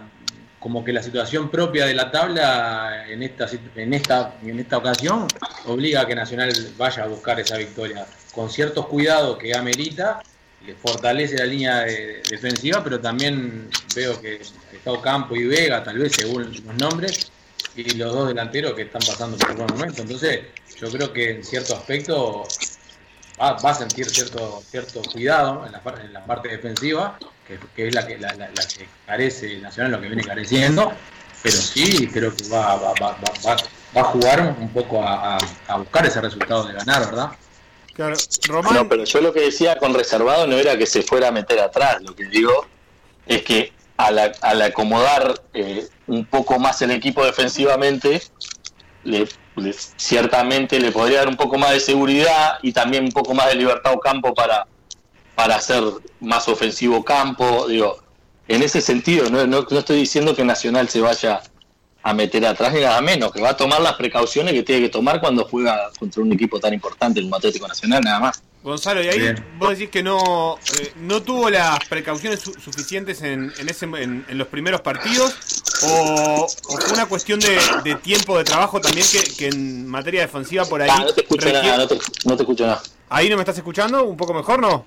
[0.59, 5.27] como que la situación propia de la tabla en esta, en esta, en esta ocasión
[5.65, 8.05] obliga a que Nacional vaya a buscar esa victoria.
[8.33, 10.21] Con ciertos cuidados que amerita,
[10.65, 15.97] le fortalece la línea de- defensiva, pero también veo que está Ocampo y Vega, tal
[15.97, 17.31] vez según los nombres,
[17.75, 20.01] y los dos delanteros que están pasando por un buen momento.
[20.01, 20.41] Entonces,
[20.79, 22.43] yo creo que en cierto aspecto
[23.39, 27.17] va, va a sentir cierto cierto cuidado en la, par- en la parte defensiva,
[27.47, 30.91] que, que es la que, la, la- la que carece Nacional, lo que viene careciendo,
[31.43, 33.57] pero sí creo que va, va, va, va, va-
[33.95, 37.29] va a jugar un poco a, a- a buscar ese resultado de ganar, ¿verdad?
[37.93, 38.15] Claro.
[38.47, 41.31] Román, No, pero yo lo que decía con reservado no era que se fuera a
[41.31, 42.65] meter atrás, lo que digo
[43.25, 43.73] es que
[44.05, 48.21] al, acomodar eh, un poco más el equipo defensivamente,
[49.03, 53.33] le, le- ciertamente le podría dar un poco más de seguridad y también un poco
[53.33, 54.65] más de libertad o campo para,
[55.35, 55.83] para hacer
[56.19, 57.67] más ofensivo campo.
[57.67, 57.97] Digo,
[58.47, 61.41] en ese sentido, no, no, no estoy diciendo que Nacional se vaya
[62.03, 64.89] a meter atrás ni nada menos, que va a tomar las precauciones que tiene que
[64.89, 68.41] tomar cuando juega contra un equipo tan importante como Atlético Nacional, nada más.
[68.63, 69.43] Gonzalo, y ahí Bien.
[69.57, 74.23] vos decís que no, eh, no tuvo las precauciones su- suficientes en, en, ese, en,
[74.27, 75.33] en los primeros partidos,
[75.83, 80.21] o, o fue una cuestión de, de tiempo de trabajo también que, que en materia
[80.21, 80.89] defensiva por ahí.
[80.91, 82.83] Ah, no te escucho requiere- nada, no te, no te escucho nada.
[83.09, 84.03] ¿Ahí no me estás escuchando?
[84.03, 84.85] ¿Un poco mejor, no?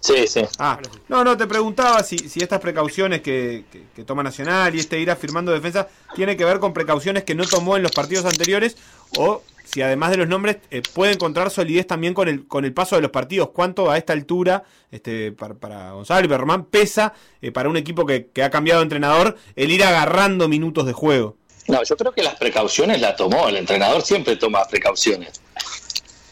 [0.00, 0.42] Sí, sí.
[0.58, 4.80] Ah, no, no, te preguntaba si, si estas precauciones que, que- que toma Nacional y
[4.80, 8.24] este ir afirmando defensa tiene que ver con precauciones que no tomó en los partidos
[8.24, 8.76] anteriores
[9.16, 12.72] o si además de los nombres eh, puede encontrar solidez también con el con el
[12.72, 13.50] paso de los partidos.
[13.50, 17.76] ¿Cuánto a esta altura, este para, para Gonzalo y para Román, pesa eh, para un
[17.76, 21.36] equipo que, que ha cambiado de entrenador el ir agarrando minutos de juego?
[21.68, 23.48] No, yo creo que las precauciones las tomó.
[23.48, 25.40] El entrenador siempre toma precauciones.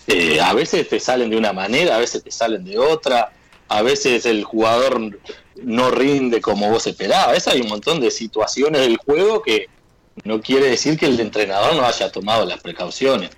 [0.06, 3.32] Eh, a veces te salen de una manera, a veces te salen de otra.
[3.68, 5.18] A veces el jugador
[5.62, 7.46] no rinde como vos esperabas.
[7.46, 9.68] Hay un montón de situaciones del juego que
[10.24, 13.30] no quiere decir que el entrenador no haya tomado las precauciones.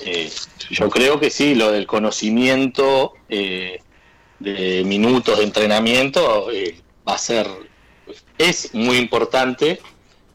[0.00, 0.30] Eh,
[0.70, 3.80] yo creo que sí, lo del conocimiento eh,
[4.38, 7.46] de minutos de entrenamiento eh, va a ser,
[8.38, 9.80] es muy importante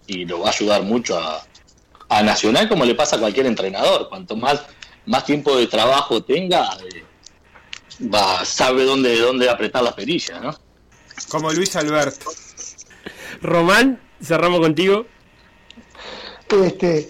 [0.08, 1.44] y lo va a ayudar mucho a,
[2.10, 4.08] a Nacional como le pasa a cualquier entrenador.
[4.10, 4.62] Cuanto más,
[5.06, 7.04] más tiempo de trabajo tenga, eh,
[8.14, 10.56] va, sabe dónde, dónde apretar las perillas, ¿no?
[11.30, 12.30] Como Luis Alberto.
[13.42, 15.08] Román, cerramos contigo.
[16.50, 17.10] Este,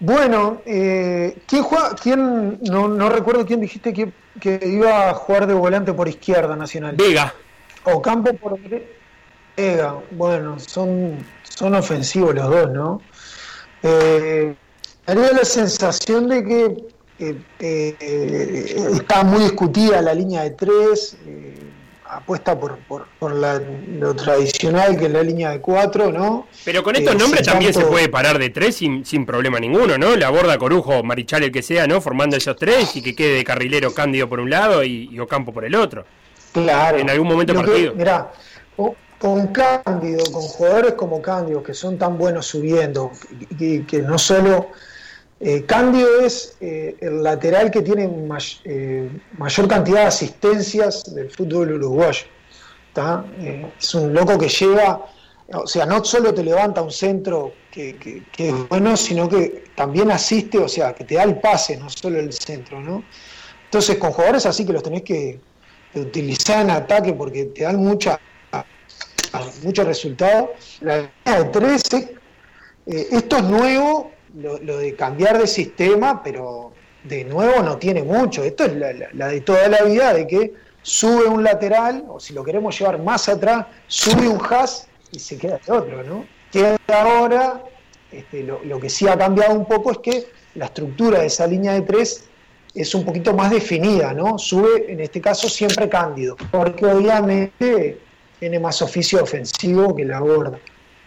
[0.00, 1.94] bueno, eh, ¿quién juega?
[1.94, 2.58] ¿Quién?
[2.62, 6.96] No, no recuerdo quién dijiste que, que iba a jugar de volante por izquierda Nacional.
[6.96, 7.34] Vega.
[7.84, 9.94] O campo por Vega.
[10.10, 13.00] Bueno, son, son ofensivos los dos, ¿no?
[13.82, 14.54] Eh,
[15.06, 21.54] daría la sensación de que eh, eh, está muy discutida la línea de tres, eh,
[22.16, 23.60] apuesta por, por, por la-
[23.98, 26.46] lo tradicional que es la línea de cuatro, ¿no?
[26.64, 29.98] Pero con estos Eh, nombres también se puede parar de tres sin, sin problema ninguno,
[29.98, 30.16] ¿no?
[30.16, 32.00] La borda Corujo, Marichal, el que sea, ¿no?
[32.00, 35.52] Formando esos tres y que quede de carrilero Cándido por un lado y, y Ocampo
[35.52, 36.04] por el otro.
[36.52, 36.98] Claro.
[36.98, 37.94] En algún momento que- partido.
[37.94, 38.30] mirá,
[39.18, 43.10] con Cándido, con jugadores como Cándido, que son tan buenos subiendo,
[43.58, 44.68] que, que no solo.
[45.44, 48.10] Eh, Cándido es eh, el lateral que tiene
[48.64, 52.24] eh, mayor cantidad de asistencias del fútbol uruguayo.
[53.40, 55.06] Eh, es un loco que lleva.
[55.52, 60.58] O sea, no solo te levanta un centro que, es bueno, sino que también asiste,
[60.58, 63.04] o sea, que te da el pase, no solo el centro, ¿no?
[63.64, 65.38] Entonces, con jugadores así que los tenés que
[65.94, 68.18] utilizar en ataque porque te dan mucha
[69.62, 70.50] muchos resultados.
[70.80, 72.14] La línea de 13,
[72.86, 76.72] eh, esto es nuevo, lo, de cambiar de sistema, pero
[77.04, 78.42] de nuevo no tiene mucho.
[78.42, 78.74] Esto es
[79.12, 83.00] la, de toda la vida, de que sube un lateral, o si lo queremos llevar
[83.02, 86.26] más atrás, sube un has y se queda el otro, ¿no?
[86.50, 87.62] Que ahora,
[88.10, 91.46] este, lo, lo que sí ha cambiado un poco es que la estructura de esa
[91.46, 92.28] línea de tres
[92.74, 94.38] es un poquito más definida, ¿no?
[94.38, 98.00] Sube, en este caso, siempre Cándido, porque obviamente
[98.40, 100.58] tiene más oficio ofensivo que la gorda.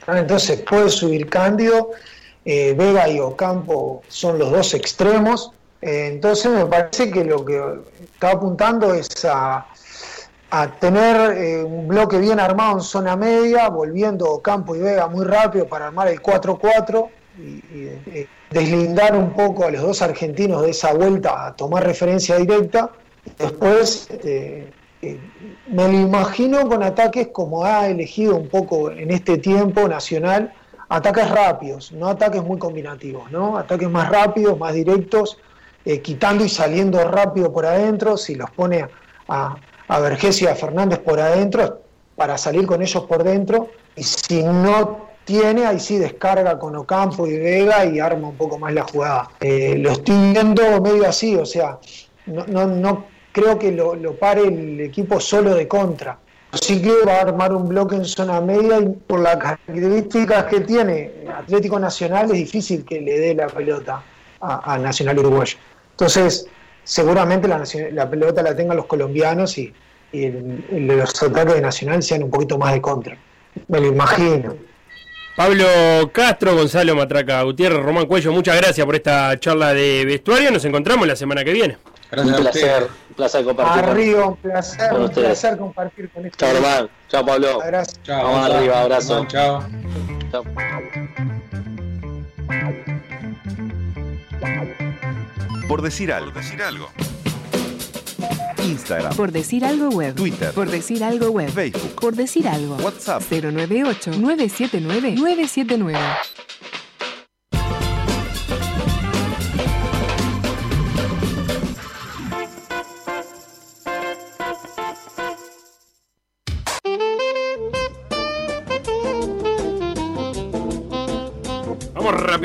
[0.05, 1.91] Ah, Entonces puede subir Cándido,
[2.49, 5.51] eh, Vega y Ocampo son los dos extremos.
[5.81, 7.61] Eh, entonces me parece que lo que
[8.01, 9.67] está apuntando es a,
[10.79, 15.67] tener eh, un bloque bien armado en zona media, volviendo Ocampo y Vega muy rápido
[15.67, 20.93] para armar el 4-4 y, y, deslindar un poco a los dos argentinos de esa
[20.93, 22.91] vuelta a tomar referencia directa.
[23.37, 24.07] Después
[25.01, 25.19] eh,
[25.67, 30.53] me lo imagino con ataques como ha elegido un poco en este tiempo Nacional,
[30.89, 33.57] ataques rápidos, no ataques muy combinativos, ¿no?
[33.57, 35.37] Ataques más rápidos, más directos,
[35.85, 38.87] eh, quitando y saliendo rápido por adentro, si los pone
[39.27, 39.55] a,
[39.87, 41.81] a Vergés y a Fernández por adentro,
[42.15, 47.27] para salir con ellos por dentro, y si no tiene, ahí sí descarga con Ocampo
[47.27, 49.29] y Vega y arma un poco más la jugada.
[49.41, 51.79] Eh, lo estoy viendo medio así, o sea,
[52.25, 56.17] no, no, no creo que lo, lo pare el equipo solo de contra.
[56.51, 61.11] Que va a armar un bloque en zona media y por las características que tiene
[61.33, 64.01] Atlético Nacional es difícil que le dé la pelota
[64.41, 65.57] a, Nacional Uruguayo.
[65.91, 66.47] Entonces,
[66.83, 69.73] seguramente la, pelota la tengan los colombianos y,
[70.13, 73.17] los ataques de Nacional sean un poquito más de contra.
[73.67, 74.55] Me lo imagino.
[75.35, 75.65] Pablo
[76.13, 80.49] Castro, Gonzalo Matraca Gutiérrez, Román Cuello, muchas gracias por esta charla de vestuario.
[80.49, 81.77] Nos encontramos la semana que viene.
[82.15, 83.81] Un placer, un placer compartir.
[83.83, 85.27] con- Arriba, un placer, con un ustedes.
[85.39, 86.37] placer compartir con este.
[86.37, 86.89] Chao, hermano.
[87.09, 87.59] Chao, Pablo.
[87.65, 87.99] Gracias.
[88.07, 89.25] Vamos arriba, abrazo.
[89.25, 89.63] Chao.
[90.31, 90.43] Chao.
[95.67, 96.31] Por decir algo.
[98.63, 100.15] Instagram, Por decir algo web.
[100.15, 101.49] Twitter, Por decir algo web.
[101.49, 102.75] Facebook, Por decir algo.
[102.77, 103.21] WhatsApp.
[103.29, 105.95] 098-979-979.
[105.95, 106.27] Vamos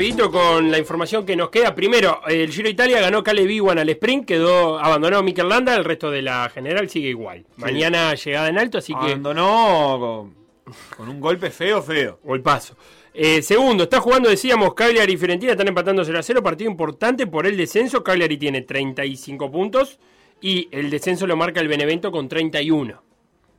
[0.03, 1.73] rapidito con la información que nos queda.
[1.73, 6.11] Primero, el Giro Italia ganó Caleb Iwan al sprint, quedó abandonó Mikel Landa, el resto
[6.11, 7.45] de la general sigue igual.
[7.55, 10.33] Mañana llegada en alto, así que Abandonó
[10.65, 12.19] con, con un golpe feo, feo.
[12.25, 12.75] o el paso.
[13.13, 17.25] Eh, segundo, está jugando, decíamos, Cagliari y Fiorentina están empatando 0 a 0, partido importante
[17.25, 18.03] por el descenso.
[18.03, 19.99] Cagliari tiene 35 puntos
[20.41, 23.01] y el descenso lo marca el Benevento con 31.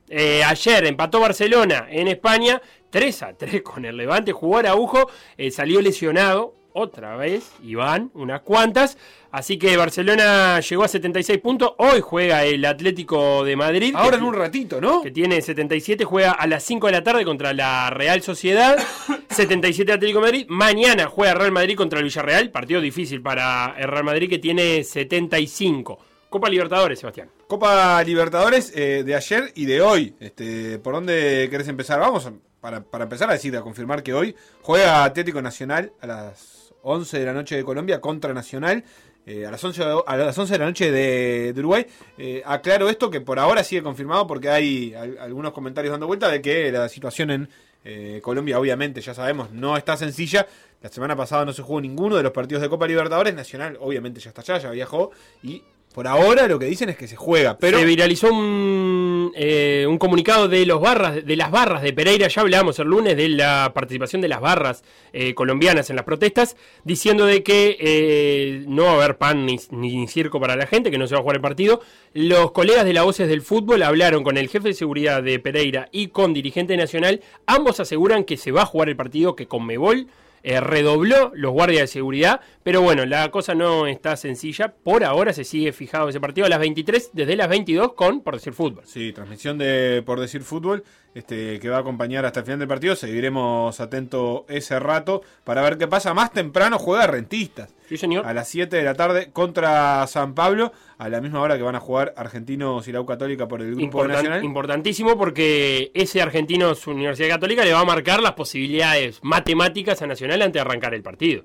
[0.09, 2.61] Eh, ayer empató Barcelona en España
[2.95, 4.31] 3 a 3 con el Levante.
[4.31, 8.97] Jugó Araujo, eh, salió lesionado otra vez, Iván, unas cuantas.
[9.31, 11.73] Así que Barcelona llegó a 76 puntos.
[11.77, 13.93] Hoy juega el Atlético de Madrid.
[13.97, 15.01] Ahora en un ratito, ¿no?
[15.01, 18.77] que tiene 77, juega a las 5 de la tarde contra la Real Sociedad,
[19.29, 23.89] 77 Atlético de Madrid, mañana juega Real Madrid contra el Villarreal, partido difícil para el
[23.89, 25.99] Real Madrid que tiene 75.
[26.29, 27.29] Copa Libertadores, Sebastián.
[27.47, 30.15] Copa Libertadores eh, de ayer y de hoy.
[30.19, 31.99] Este, ¿Por dónde querés empezar?
[31.99, 32.33] Vamos a-
[32.65, 37.19] para, para empezar a decir, a confirmar que hoy juega Atlético Nacional a las 11
[37.19, 38.83] de la noche de Colombia contra Nacional.
[39.27, 41.85] eh, a, las 11, de- a las 11 de la noche de, Uruguay.
[42.17, 46.27] Eh, aclaro esto que por ahora sigue confirmado porque hay al- algunos comentarios dando vuelta
[46.29, 47.49] de que la situación en
[47.83, 50.47] eh, Colombia, obviamente, ya sabemos, no está sencilla.
[50.81, 53.35] La semana pasada no se jugó ninguno de los partidos de Copa Libertadores.
[53.35, 55.11] Nacional, obviamente, ya está allá, ya viajó.
[55.43, 55.61] Y
[55.95, 57.57] por ahora lo que dicen es que se juega.
[57.57, 62.27] Pero Se viralizó un, eh, un comunicado de los barras, de las barras de Pereira,
[62.27, 66.57] ya hablábamos el lunes de la participación de las barras eh, colombianas en las protestas,
[66.83, 70.97] diciendo de que eh, no va a haber pan ni, circo para la gente, que
[70.97, 71.79] no se va a jugar el partido.
[72.13, 75.87] Los colegas de la Voces del Fútbol hablaron con el jefe de seguridad de Pereira
[75.93, 77.21] y con dirigente nacional.
[77.45, 80.07] Ambos aseguran que se va a jugar el partido, que con Mebol
[80.47, 84.75] eh, redobló los guardias de seguridad, pero bueno, la cosa no está sencilla.
[84.75, 88.35] Por ahora se sigue fijado ese partido a las 23, desde las 22 con, por
[88.35, 88.83] decir, fútbol.
[88.85, 90.83] Sí, transmisión de Por Decir Fútbol,
[91.15, 92.95] este, que va a acompañar hasta el final del partido.
[92.95, 96.13] Seguiremos atento ese rato para ver qué pasa.
[96.13, 97.73] Más temprano juega Rentistas.
[97.89, 98.25] Sí, señor.
[98.25, 101.75] A las 7 de la tarde contra San Pablo, a la misma hora que van
[101.75, 104.43] a jugar Argentinos y la U Católica por el Grupo Nacional.
[104.43, 110.07] importantísimo porque ese argentino, su Universidad Católica, le va a marcar las posibilidades matemáticas a
[110.07, 111.43] Nacional antes de arrancar el partido.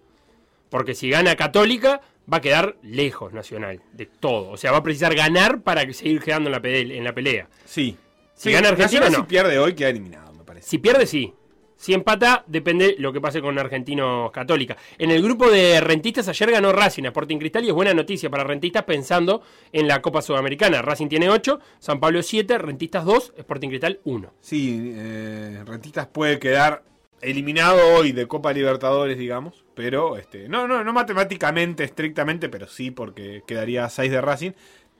[0.68, 2.00] Porque si gana Católica,
[2.32, 4.50] va a quedar lejos Nacional de todo.
[4.50, 7.48] O sea, va a precisar ganar para seguir quedando en la, pele- en la pelea.
[7.64, 7.96] Sí.
[8.40, 9.18] Si gana Argentina, no.
[9.18, 10.66] si pierde hoy queda eliminado, me parece.
[10.66, 11.34] Si pierde, sí.
[11.76, 14.78] Si empata, depende lo que pase con Argentinos Católica.
[14.96, 18.30] En el grupo de rentistas, ayer ganó Racing a Sporting Cristal y es buena noticia
[18.30, 19.42] para rentistas pensando
[19.72, 20.80] en la Copa Sudamericana.
[20.80, 24.32] Racing tiene 8, San Pablo 7, rentistas 2, Sporting Cristal 1.
[24.40, 26.82] Sí, eh, Rentistas puede quedar
[27.20, 32.90] eliminado hoy de Copa Libertadores, digamos, pero este, no, no, no matemáticamente, estrictamente, pero sí
[32.90, 34.52] porque quedaría a 6 de Racing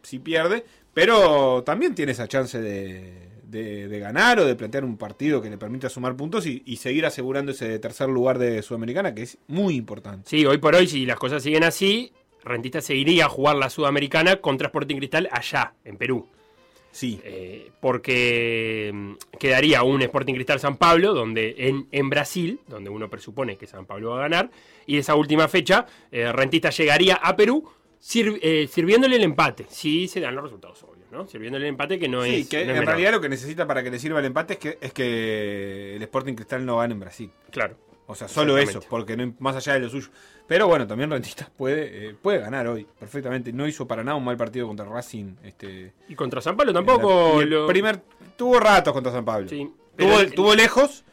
[0.03, 0.65] si pierde,
[0.95, 5.51] pero también tiene esa chance de, de, de ganar o de plantear un partido que
[5.51, 9.39] le permita sumar puntos y, y seguir asegurando ese tercer lugar de Sudamericana, que es
[9.49, 10.29] muy importante.
[10.29, 12.13] Sí, hoy por hoy, si las cosas siguen así,
[12.45, 16.27] Rentista seguiría a jugar la Sudamericana contra Sporting Cristal allá, en Perú.
[16.93, 17.21] Sí.
[17.25, 23.09] Eh, porque mm, quedaría un Sporting Cristal San Pablo, donde en, en Brasil, donde uno
[23.09, 24.51] presupone que San Pablo va a ganar,
[24.87, 27.69] y esa última fecha, eh, Rentista llegaría a Perú
[28.15, 31.27] eh, sirviéndole el empate, si se dan los resultados obvios, ¿no?
[31.29, 32.49] Sirviéndole el empate que no Sí, es.
[32.49, 32.87] que no es en menor.
[32.89, 36.03] realidad lo que necesita para que le sirva el empate es que, es que el
[36.03, 37.31] Sporting Cristal no gane en Brasil.
[37.51, 37.77] Claro.
[38.07, 40.09] O sea, solo eso, porque no, más allá de lo suyo.
[40.49, 43.53] Pero bueno, también Rentistas puede, eh, puede ganar hoy, perfectamente.
[43.53, 45.37] No hizo para nada un mal partido contra Racing.
[45.45, 47.41] Este, Y contra San Pablo tampoco.
[47.41, 48.01] El lo- primer,
[48.37, 49.49] tuvo ratos contra San Pablo.
[49.49, 51.05] Sí, tuvo, tuvo lejos,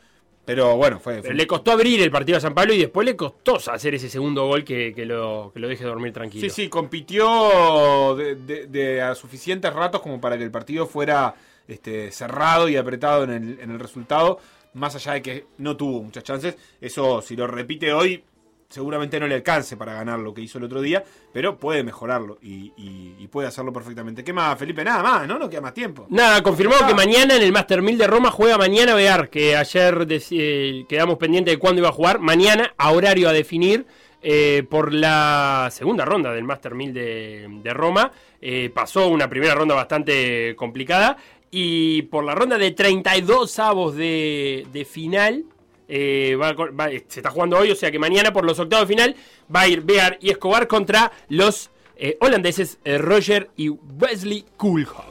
[0.47, 1.21] pero bueno, fue.
[1.21, 4.47] Le costó abrir el partido a San Pablo y después le costó hacer ese segundo
[4.47, 6.41] gol que, que lo, que lo deje dormir tranquilo.
[6.41, 11.35] Sí, sí, compitió de, de- de a suficientes ratos como para que el partido fuera
[11.67, 14.39] este, cerrado y apretado en el, en el resultado,
[14.73, 16.57] más allá de que no tuvo muchas chances.
[16.79, 18.23] Eso, si lo repite hoy,
[18.69, 22.37] seguramente no le alcance para ganar lo que hizo el otro día, pero puede mejorarlo
[22.41, 24.23] y, y- y puede hacerlo perfectamente.
[24.23, 24.83] ¿Qué más, Felipe?
[24.83, 25.39] Nada más, ¿no?
[25.39, 26.05] No queda más tiempo.
[26.09, 30.05] Nada, confirmado que mañana en el Master 1000 de Roma juega mañana Bear, que ayer
[30.09, 32.19] eh, quedamos pendientes de cuándo iba a jugar.
[32.19, 33.85] Mañana, a horario a definir,
[34.21, 38.11] eh, por la segunda ronda del Master 1000 de, de Roma.
[38.41, 41.17] Eh, pasó una primera ronda bastante complicada.
[41.49, 45.45] Y por la ronda de 32 avos de, de final,
[45.87, 48.93] eh, va va- se está jugando hoy, o sea que mañana por los octavos de
[48.95, 49.15] final
[49.53, 55.05] va a ir Bear y Escobar contra los eh, holandeses eh, Roger y Wesley Koolhof.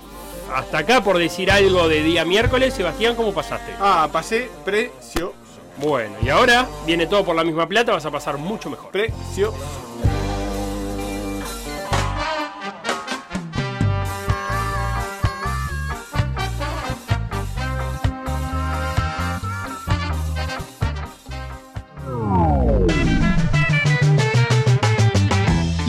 [0.55, 3.73] Hasta acá por decir algo de día miércoles, Sebastián, ¿cómo pasaste?
[3.81, 5.35] Ah, pasé precioso.
[5.79, 8.91] Bueno, y ahora viene todo por la misma plata, vas a pasar mucho mejor.
[8.93, 9.57] Precioso.